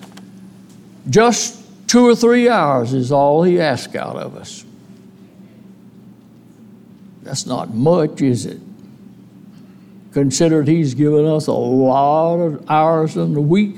Just 1.10 1.62
two 1.88 2.08
or 2.08 2.16
three 2.16 2.50
hours 2.50 2.94
is 2.94 3.12
all 3.12 3.44
He 3.44 3.60
asks 3.60 3.96
out 3.96 4.16
of 4.16 4.36
us. 4.36 4.66
That's 7.24 7.46
not 7.46 7.74
much, 7.74 8.22
is 8.22 8.46
it? 8.46 8.60
Considered 10.12 10.68
He's 10.68 10.94
given 10.94 11.26
us 11.26 11.48
a 11.48 11.54
lot 11.54 12.36
of 12.36 12.70
hours 12.70 13.16
in 13.16 13.34
the 13.34 13.42
week 13.42 13.78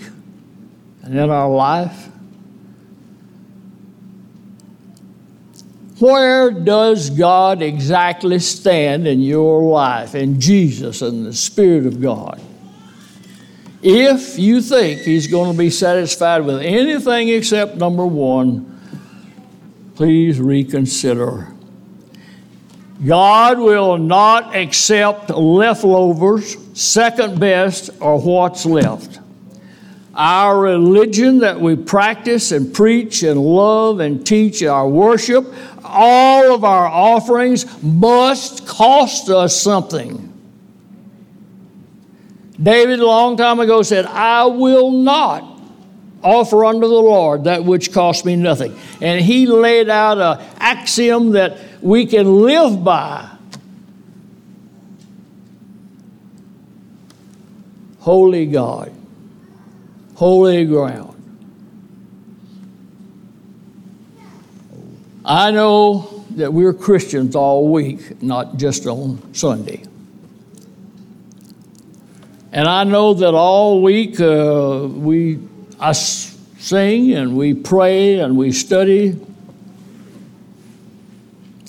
and 1.03 1.17
in 1.17 1.29
our 1.29 1.49
life. 1.49 2.09
Where 5.99 6.51
does 6.51 7.09
God 7.09 7.61
exactly 7.61 8.37
stand 8.39 9.07
in 9.07 9.21
your 9.21 9.63
life, 9.63 10.13
in 10.13 10.39
Jesus 10.39 11.01
and 11.01 11.25
the 11.25 11.33
Spirit 11.33 11.87
of 11.87 11.99
God? 11.99 12.39
If 13.81 14.37
you 14.37 14.61
think 14.61 15.01
He's 15.01 15.27
going 15.27 15.51
to 15.51 15.57
be 15.57 15.69
satisfied 15.71 16.45
with 16.45 16.61
anything 16.61 17.29
except 17.29 17.77
number 17.77 18.05
one, 18.05 18.79
please 19.95 20.39
reconsider. 20.39 21.47
God 23.05 23.59
will 23.59 23.97
not 23.97 24.55
accept 24.55 25.29
leftovers, 25.29 26.57
second 26.73 27.39
best, 27.39 27.89
or 27.99 28.19
what's 28.19 28.65
left. 28.65 29.19
Our 30.17 30.59
religion 30.59 31.39
that 31.39 31.61
we 31.61 31.75
practice 31.75 32.51
and 32.51 32.73
preach 32.73 33.21
and 33.21 33.39
love 33.39 33.99
and 33.99 34.25
teach, 34.25 34.63
our 34.63 34.89
worship, 34.89 35.45
all 35.83 36.55
of 36.55 36.63
our 36.63 36.87
offerings 36.87 37.83
must 37.83 38.65
cost 38.65 39.29
us 39.29 39.55
something. 39.55 40.23
David, 42.61 42.99
a 42.99 43.05
long 43.05 43.37
time 43.37 43.59
ago, 43.59 43.83
said, 43.83 44.07
I 44.07 44.45
will 44.45 44.89
not 44.89 45.43
offer 46.23 46.65
unto 46.65 46.87
the 46.87 46.87
Lord 46.87 47.43
that 47.43 47.63
which 47.63 47.93
cost 47.93 48.25
me 48.25 48.35
nothing. 48.35 48.75
And 48.99 49.23
he 49.23 49.45
laid 49.45 49.87
out 49.87 50.17
an 50.17 50.43
axiom 50.57 51.33
that 51.33 51.59
we 51.79 52.07
can 52.07 52.41
live 52.41 52.83
by. 52.83 53.29
Holy 57.99 58.47
God 58.47 58.91
holy 60.17 60.65
ground. 60.65 61.13
I 65.23 65.51
know 65.51 66.25
that 66.31 66.51
we're 66.51 66.73
Christians 66.73 67.35
all 67.35 67.71
week, 67.71 68.23
not 68.23 68.57
just 68.57 68.87
on 68.87 69.31
Sunday. 69.35 69.83
And 72.51 72.67
I 72.67 72.83
know 72.83 73.13
that 73.13 73.35
all 73.35 73.83
week 73.83 74.19
uh, 74.19 74.87
we 74.89 75.37
I 75.79 75.91
sing 75.91 77.13
and 77.13 77.37
we 77.37 77.53
pray 77.53 78.19
and 78.19 78.35
we 78.35 78.51
study 78.51 79.19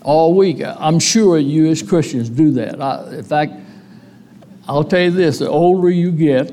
all 0.02 0.32
week. 0.32 0.62
I'm 0.64 1.00
sure 1.00 1.36
you 1.36 1.66
as 1.66 1.82
Christians 1.82 2.30
do 2.30 2.52
that. 2.52 2.80
I, 2.80 3.16
in 3.16 3.24
fact, 3.24 3.52
I'll 4.66 4.84
tell 4.84 5.02
you 5.02 5.10
this 5.10 5.40
the 5.40 5.50
older 5.50 5.90
you 5.90 6.10
get, 6.12 6.50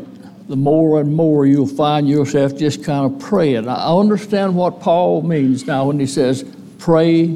the 0.48 0.56
more 0.56 1.00
and 1.00 1.14
more 1.16 1.46
you'll 1.46 1.66
find 1.68 2.08
yourself 2.08 2.56
just 2.56 2.84
kind 2.84 3.12
of 3.12 3.20
praying. 3.20 3.68
I 3.68 3.88
understand 3.88 4.56
what 4.56 4.80
Paul 4.80 5.24
means 5.24 5.66
now 5.66 5.88
when 5.88 6.00
he 6.00 6.06
says, 6.06 6.46
pray 6.78 7.28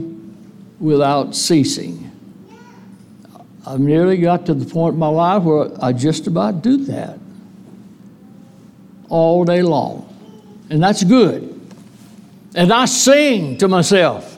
without 0.80 1.36
ceasing. 1.36 2.06
I've 3.66 3.80
nearly 3.80 4.18
got 4.18 4.46
to 4.48 4.54
the 4.54 4.66
point 4.66 4.94
in 4.94 5.00
my 5.00 5.08
life 5.08 5.44
where 5.44 5.70
I 5.84 5.94
just 5.94 6.28
about 6.28 6.62
do 6.62 6.78
that 6.86 7.20
all 9.10 9.44
day 9.44 9.62
long. 9.62 10.06
And 10.70 10.82
that's 10.82 11.04
good. 11.04 11.56
And 12.56 12.72
I 12.72 12.86
sing 12.86 13.58
to 13.58 13.68
myself. 13.68 14.38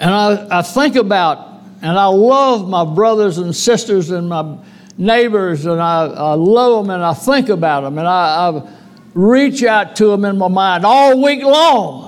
And 0.00 0.14
I, 0.14 0.58
I 0.58 0.62
think 0.62 0.96
about, 0.96 1.47
and 1.80 1.98
I 1.98 2.06
love 2.06 2.68
my 2.68 2.84
brothers 2.84 3.38
and 3.38 3.54
sisters 3.54 4.10
and 4.10 4.28
my 4.28 4.58
neighbors, 4.96 5.64
and 5.64 5.80
I, 5.80 6.06
I 6.06 6.32
love 6.34 6.84
them 6.84 6.90
and 6.90 7.04
I 7.04 7.14
think 7.14 7.48
about 7.48 7.82
them, 7.82 7.98
and 7.98 8.06
I, 8.06 8.48
I 8.48 8.70
reach 9.14 9.62
out 9.62 9.96
to 9.96 10.06
them 10.08 10.24
in 10.24 10.38
my 10.38 10.48
mind 10.48 10.84
all 10.84 11.22
week 11.22 11.42
long. 11.42 12.06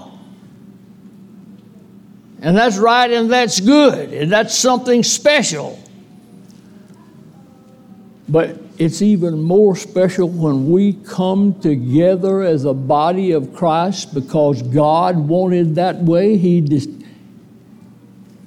And 2.43 2.57
that's 2.57 2.79
right 2.79 3.11
and 3.11 3.31
that's 3.31 3.61
good, 3.61 4.13
and 4.13 4.33
that's 4.33 4.57
something 4.57 5.03
special. 5.03 5.79
But 8.29 8.59
it's 8.79 9.03
even 9.03 9.43
more 9.43 9.77
special 9.77 10.29
when 10.29 10.71
we 10.71 10.95
come 10.95 11.61
together 11.61 12.43
as 12.43 12.65
a 12.65 12.73
body 12.73 13.33
of 13.33 13.53
Christ 13.55 14.15
because 14.15 14.63
God 14.63 15.17
wanted 15.19 15.75
that 15.75 15.97
way. 15.97 16.39
He, 16.39 16.61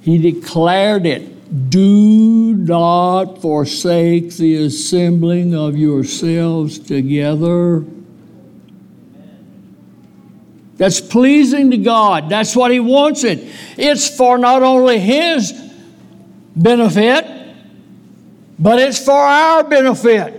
he 0.04 0.18
declared 0.18 1.06
it. 1.06 1.70
Do 1.70 2.52
not 2.52 3.40
forsake 3.40 4.36
the 4.36 4.56
assembling 4.56 5.54
of 5.54 5.78
yourselves 5.78 6.78
together. 6.78 7.86
That's 10.76 11.00
pleasing 11.00 11.70
to 11.70 11.78
God. 11.78 12.28
That's 12.28 12.54
what 12.54 12.70
He 12.70 12.80
wants 12.80 13.24
it. 13.24 13.48
It's 13.78 14.14
for 14.14 14.36
not 14.36 14.62
only 14.62 14.98
His 14.98 15.52
benefit, 16.54 17.24
but 18.58 18.78
it's 18.78 19.02
for 19.02 19.12
our 19.12 19.64
benefit. 19.64 20.38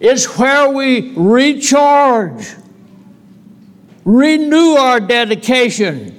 It's 0.00 0.38
where 0.38 0.68
we 0.68 1.14
recharge, 1.16 2.46
renew 4.04 4.74
our 4.74 5.00
dedication, 5.00 6.17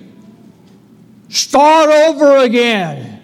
start 1.29 1.89
over 1.89 2.37
again, 2.37 3.21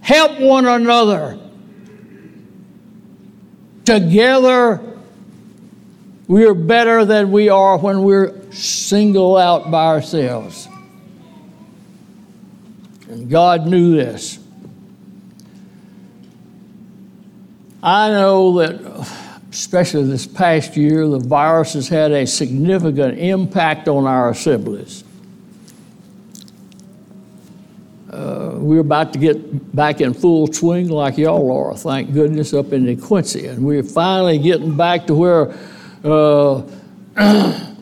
help 0.00 0.40
one 0.40 0.66
another. 0.66 1.38
Together, 3.84 4.80
we 6.26 6.44
are 6.46 6.54
better 6.54 7.04
than 7.04 7.30
we 7.32 7.48
are 7.48 7.78
when 7.78 8.02
we're 8.02 8.34
single 8.52 9.36
out 9.36 9.70
by 9.70 9.86
ourselves. 9.86 10.68
And 13.08 13.30
God 13.30 13.66
knew 13.66 13.96
this. 13.96 14.38
I 17.82 18.10
know 18.10 18.58
that, 18.58 19.08
especially 19.50 20.04
this 20.04 20.26
past 20.26 20.76
year, 20.76 21.06
the 21.06 21.18
virus 21.18 21.72
has 21.74 21.88
had 21.88 22.12
a 22.12 22.26
significant 22.26 23.18
impact 23.18 23.88
on 23.88 24.06
our 24.06 24.30
assemblies. 24.30 25.04
Uh, 28.18 28.58
we're 28.58 28.80
about 28.80 29.12
to 29.12 29.18
get 29.18 29.76
back 29.76 30.00
in 30.00 30.12
full 30.12 30.52
swing 30.52 30.88
like 30.88 31.16
y'all 31.16 31.52
are, 31.52 31.76
thank 31.76 32.12
goodness, 32.12 32.52
up 32.52 32.72
in 32.72 32.84
the 32.84 32.96
Quincy. 32.96 33.46
And 33.46 33.64
we're 33.64 33.84
finally 33.84 34.40
getting 34.40 34.76
back 34.76 35.06
to 35.06 35.14
where 35.14 35.56
uh, 36.02 36.62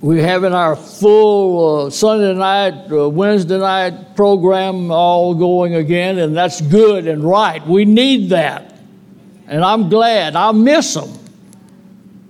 we're 0.00 0.24
having 0.24 0.52
our 0.52 0.76
full 0.76 1.86
uh, 1.86 1.90
Sunday 1.90 2.34
night, 2.34 2.92
uh, 2.92 3.08
Wednesday 3.08 3.58
night 3.58 4.14
program 4.14 4.92
all 4.92 5.34
going 5.34 5.74
again, 5.74 6.18
and 6.18 6.36
that's 6.36 6.60
good 6.60 7.08
and 7.08 7.24
right. 7.24 7.66
We 7.66 7.84
need 7.84 8.30
that. 8.30 8.76
And 9.48 9.64
I'm 9.64 9.88
glad. 9.88 10.36
I 10.36 10.52
miss 10.52 10.94
them. 10.94 11.18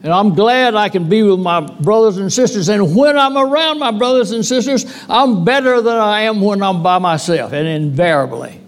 And 0.03 0.12
I'm 0.12 0.35
glad 0.35 0.75
I 0.75 0.88
can 0.88 1.09
be 1.09 1.23
with 1.23 1.38
my 1.38 1.61
brothers 1.61 2.17
and 2.17 2.33
sisters. 2.33 2.69
And 2.69 2.97
when 2.97 3.17
I'm 3.17 3.37
around 3.37 3.79
my 3.79 3.93
brothers 3.93 4.33
and 4.33 4.45
sisters, 4.45 4.85
I'm 5.09 5.45
better 5.45 5.81
than 5.81 5.97
I 5.97 6.23
am 6.23 6.41
when 6.41 6.61
I'm 6.61 6.83
by 6.83 6.99
myself, 6.99 7.53
and 7.53 7.69
invariably. 7.69 8.61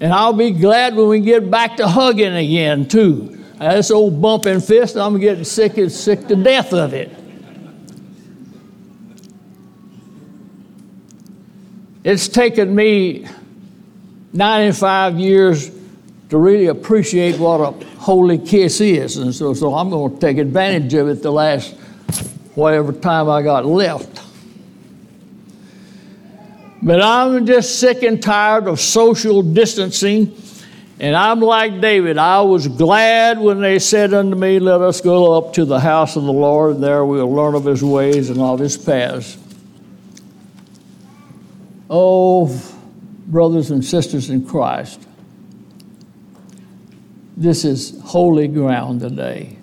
And 0.00 0.12
I'll 0.12 0.34
be 0.34 0.50
glad 0.50 0.94
when 0.94 1.08
we 1.08 1.20
get 1.20 1.50
back 1.50 1.78
to 1.78 1.88
hugging 1.88 2.34
again, 2.34 2.86
too. 2.86 3.42
Uh, 3.58 3.74
this 3.74 3.90
old 3.90 4.20
bumping 4.20 4.60
fist, 4.60 4.96
I'm 4.96 5.18
getting 5.18 5.44
sick 5.44 5.78
and 5.78 5.90
sick 5.90 6.28
to 6.28 6.36
death 6.36 6.72
of 6.72 6.92
it. 6.92 7.10
It's 12.04 12.28
taken 12.28 12.74
me 12.74 13.26
95 14.32 15.18
years 15.18 15.77
to 16.30 16.38
really 16.38 16.66
appreciate 16.66 17.38
what 17.38 17.60
a 17.60 17.86
holy 17.96 18.38
kiss 18.38 18.80
is. 18.80 19.16
And 19.16 19.34
so, 19.34 19.54
so 19.54 19.74
I'm 19.74 19.90
going 19.90 20.14
to 20.14 20.20
take 20.20 20.38
advantage 20.38 20.94
of 20.94 21.08
it 21.08 21.22
the 21.22 21.32
last 21.32 21.74
whatever 22.54 22.92
time 22.92 23.28
I 23.30 23.42
got 23.42 23.64
left. 23.64 24.22
But 26.82 27.02
I'm 27.02 27.46
just 27.46 27.78
sick 27.80 28.02
and 28.02 28.22
tired 28.22 28.66
of 28.66 28.78
social 28.78 29.42
distancing. 29.42 30.36
And 31.00 31.14
I'm 31.14 31.40
like 31.40 31.80
David. 31.80 32.18
I 32.18 32.40
was 32.42 32.66
glad 32.66 33.38
when 33.38 33.60
they 33.60 33.78
said 33.78 34.12
unto 34.12 34.36
me, 34.36 34.58
Let 34.58 34.80
us 34.80 35.00
go 35.00 35.36
up 35.36 35.52
to 35.54 35.64
the 35.64 35.78
house 35.78 36.16
of 36.16 36.24
the 36.24 36.32
Lord, 36.32 36.76
and 36.76 36.84
there 36.84 37.04
we'll 37.04 37.32
learn 37.32 37.54
of 37.54 37.64
his 37.64 37.82
ways 37.82 38.30
and 38.30 38.40
of 38.40 38.58
his 38.58 38.76
paths. 38.76 39.38
Oh, 41.88 42.48
brothers 43.26 43.70
and 43.70 43.84
sisters 43.84 44.28
in 44.28 44.44
Christ, 44.44 45.00
this 47.38 47.64
is 47.64 47.96
holy 48.02 48.48
ground 48.48 49.00
today. 49.00 49.56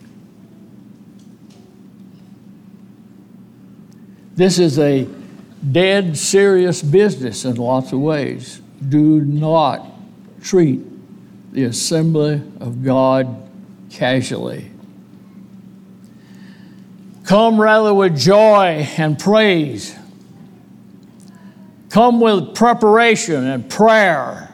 This 4.34 4.60
is 4.60 4.80
a 4.80 5.06
dead 5.74 6.18
serious 6.18 6.82
business 6.82 7.44
in 7.44 7.56
lots 7.56 7.92
of 7.92 8.00
ways. 8.00 8.62
Do 8.88 9.20
not 9.20 9.86
treat 10.42 10.82
the 11.52 11.66
assembly 11.66 12.42
of 12.62 12.82
God 12.82 13.50
casually. 13.90 14.72
Come 17.26 17.60
rather 17.60 17.94
with 17.94 18.18
joy 18.18 18.88
and 18.98 19.20
praise. 19.20 19.98
Come 21.90 22.22
with 22.22 22.56
preparation 22.56 23.46
and 23.46 23.70
prayer 23.70 24.45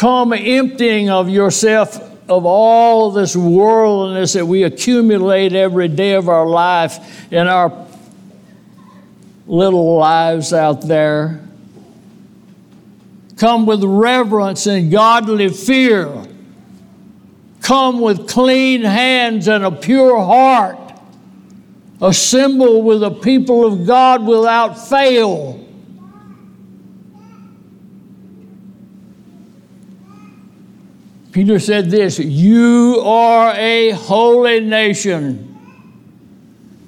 come 0.00 0.32
emptying 0.32 1.10
of 1.10 1.28
yourself 1.28 1.94
of 2.26 2.46
all 2.46 3.10
this 3.10 3.36
worldliness 3.36 4.32
that 4.32 4.46
we 4.46 4.62
accumulate 4.62 5.52
every 5.52 5.88
day 5.88 6.14
of 6.14 6.26
our 6.26 6.46
life 6.46 7.30
in 7.30 7.46
our 7.46 7.86
little 9.46 9.98
lives 9.98 10.54
out 10.54 10.80
there. 10.88 11.46
Come 13.36 13.66
with 13.66 13.84
reverence 13.84 14.66
and 14.66 14.90
godly 14.90 15.50
fear. 15.50 16.10
Come 17.60 18.00
with 18.00 18.26
clean 18.26 18.80
hands 18.80 19.48
and 19.48 19.62
a 19.62 19.70
pure 19.70 20.18
heart. 20.18 20.78
Assemble 22.00 22.80
with 22.80 23.00
the 23.00 23.10
people 23.10 23.66
of 23.66 23.86
God 23.86 24.26
without 24.26 24.78
fail. 24.88 25.62
Peter 31.32 31.60
said 31.60 31.90
this 31.90 32.18
You 32.18 33.02
are 33.04 33.54
a 33.54 33.90
holy 33.90 34.60
nation, 34.60 35.56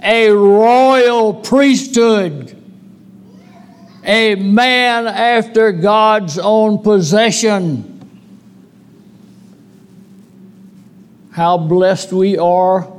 a 0.02 0.31
royal 0.31 1.35
priesthood, 1.35 2.57
a 4.05 4.35
man 4.35 5.07
after 5.07 5.70
God's 5.70 6.38
own 6.38 6.83
possession. 6.83 7.88
How 11.31 11.57
blessed 11.57 12.12
we 12.12 12.37
are 12.37 12.92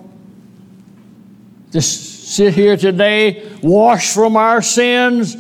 to 1.71 1.81
sit 1.81 2.53
here 2.53 2.77
today, 2.77 3.47
washed 3.61 4.13
from 4.13 4.37
our 4.37 4.61
sins, 4.61 5.35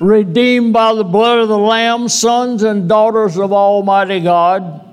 redeemed 0.00 0.72
by 0.72 0.92
the 0.94 1.04
blood 1.04 1.38
of 1.38 1.48
the 1.48 1.56
Lamb, 1.56 2.08
sons 2.08 2.62
and 2.62 2.88
daughters 2.88 3.38
of 3.38 3.52
Almighty 3.52 4.20
God 4.20 4.85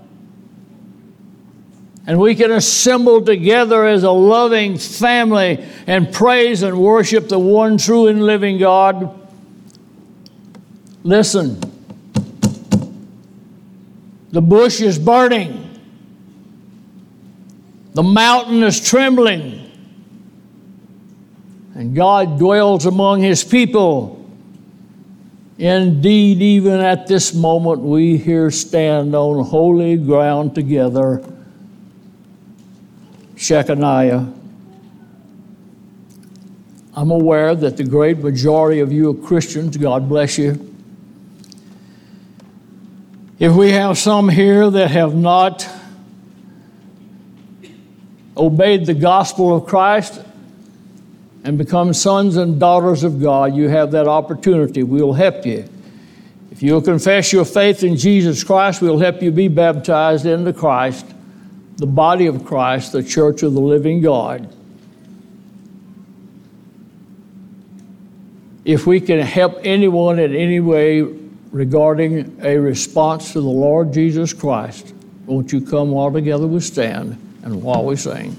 and 2.05 2.19
we 2.19 2.35
can 2.35 2.51
assemble 2.51 3.21
together 3.21 3.85
as 3.85 4.03
a 4.03 4.11
loving 4.11 4.77
family 4.77 5.65
and 5.87 6.11
praise 6.11 6.61
and 6.61 6.77
worship 6.77 7.29
the 7.29 7.39
one 7.39 7.77
true 7.77 8.07
and 8.07 8.25
living 8.25 8.57
God. 8.57 9.19
Listen, 11.03 11.59
the 14.31 14.41
bush 14.41 14.81
is 14.81 14.99
burning, 14.99 15.79
the 17.93 18.03
mountain 18.03 18.63
is 18.63 18.85
trembling, 18.85 19.71
and 21.75 21.95
God 21.95 22.37
dwells 22.37 22.85
among 22.85 23.21
his 23.21 23.43
people. 23.43 24.19
Indeed, 25.57 26.41
even 26.41 26.81
at 26.81 27.07
this 27.07 27.33
moment, 27.33 27.81
we 27.81 28.17
here 28.17 28.51
stand 28.51 29.15
on 29.15 29.45
holy 29.45 29.97
ground 29.97 30.55
together. 30.55 31.23
Shekinah. 33.43 34.33
I'm 36.95 37.11
aware 37.11 37.55
that 37.55 37.75
the 37.75 37.83
great 37.83 38.19
majority 38.19 38.79
of 38.79 38.93
you 38.93 39.09
are 39.09 39.13
Christians. 39.13 39.75
God 39.75 40.07
bless 40.07 40.37
you. 40.37 40.73
If 43.39 43.53
we 43.53 43.71
have 43.71 43.97
some 43.97 44.29
here 44.29 44.69
that 44.69 44.91
have 44.91 45.13
not 45.13 45.67
obeyed 48.37 48.85
the 48.85 48.93
gospel 48.93 49.55
of 49.55 49.65
Christ 49.65 50.21
and 51.43 51.57
become 51.57 51.93
sons 51.93 52.37
and 52.37 52.59
daughters 52.59 53.03
of 53.03 53.21
God, 53.21 53.53
you 53.55 53.67
have 53.67 53.91
that 53.91 54.07
opportunity. 54.07 54.83
We'll 54.83 55.13
help 55.13 55.45
you. 55.45 55.67
If 56.51 56.63
you'll 56.63 56.81
confess 56.81 57.33
your 57.33 57.43
faith 57.43 57.83
in 57.83 57.97
Jesus 57.97 58.43
Christ, 58.43 58.81
we'll 58.81 58.99
help 58.99 59.21
you 59.21 59.31
be 59.31 59.49
baptized 59.49 60.25
into 60.25 60.53
Christ, 60.53 61.05
the 61.77 61.85
body 61.85 62.27
of 62.27 62.45
Christ, 62.45 62.91
the 62.91 63.03
church 63.03 63.43
of 63.43 63.53
the 63.53 63.61
living 63.61 64.01
God. 64.01 64.53
If 68.65 68.87
we 68.87 69.01
can 69.01 69.19
help 69.19 69.59
anyone 69.63 70.19
in 70.19 70.35
any 70.35 70.59
way 70.59 71.01
regarding 71.01 72.39
a 72.41 72.57
response 72.57 73.33
to 73.33 73.41
the 73.41 73.47
Lord 73.47 73.93
Jesus 73.93 74.33
Christ, 74.33 74.93
won't 75.25 75.51
you 75.51 75.61
come 75.61 75.93
all 75.93 76.11
together 76.11 76.47
we 76.47 76.59
stand 76.59 77.17
and 77.43 77.61
while 77.61 77.85
we 77.85 77.95
sing? 77.95 78.35